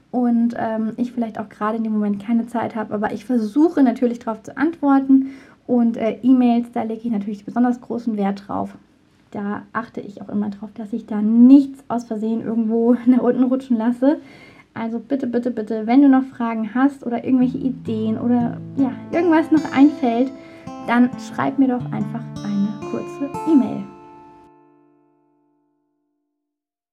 und 0.10 0.56
ähm, 0.58 0.94
ich 0.98 1.12
vielleicht 1.12 1.39
auch 1.39 1.50
gerade 1.50 1.78
in 1.78 1.84
dem 1.84 1.94
Moment 1.94 2.26
keine 2.26 2.48
Zeit 2.48 2.76
habe. 2.76 2.91
Aber 2.94 3.13
ich 3.13 3.24
versuche 3.24 3.84
natürlich 3.84 4.18
darauf 4.18 4.41
zu 4.41 4.58
antworten 4.58 5.30
und 5.68 5.96
äh, 5.98 6.18
E-Mails, 6.24 6.72
da 6.74 6.82
lege 6.82 7.02
ich 7.04 7.12
natürlich 7.12 7.46
besonders 7.46 7.82
großen 7.82 8.18
Wert 8.18 8.48
drauf 8.48 8.76
da 9.36 9.63
achte 9.74 10.00
ich 10.00 10.21
auch 10.21 10.30
immer 10.30 10.50
drauf, 10.50 10.69
dass 10.74 10.93
ich 10.93 11.06
da 11.06 11.21
nichts 11.21 11.84
aus 11.89 12.06
Versehen 12.06 12.41
irgendwo 12.41 12.95
nach 13.06 13.19
unten 13.19 13.43
rutschen 13.43 13.78
lasse. 13.78 14.19
Also 14.74 15.00
bitte, 15.00 15.28
bitte, 15.28 15.52
bitte, 15.52 15.88
wenn 15.88 16.02
du 16.02 16.10
noch 16.10 16.24
Fragen 16.24 16.74
hast 16.74 17.06
oder 17.06 17.24
irgendwelche 17.24 17.58
Ideen 17.58 18.17
oder 18.17 18.58
ja, 18.78 18.91
irgendwas 19.12 19.52
noch 19.52 19.71
einfällt, 19.74 20.32
dann 20.88 21.10
schreib 21.19 21.60
mir 21.60 21.67
doch 21.69 21.86
einfach 21.91 22.24
eine 22.43 22.89
kurze 22.91 23.30
E-Mail. 23.50 23.95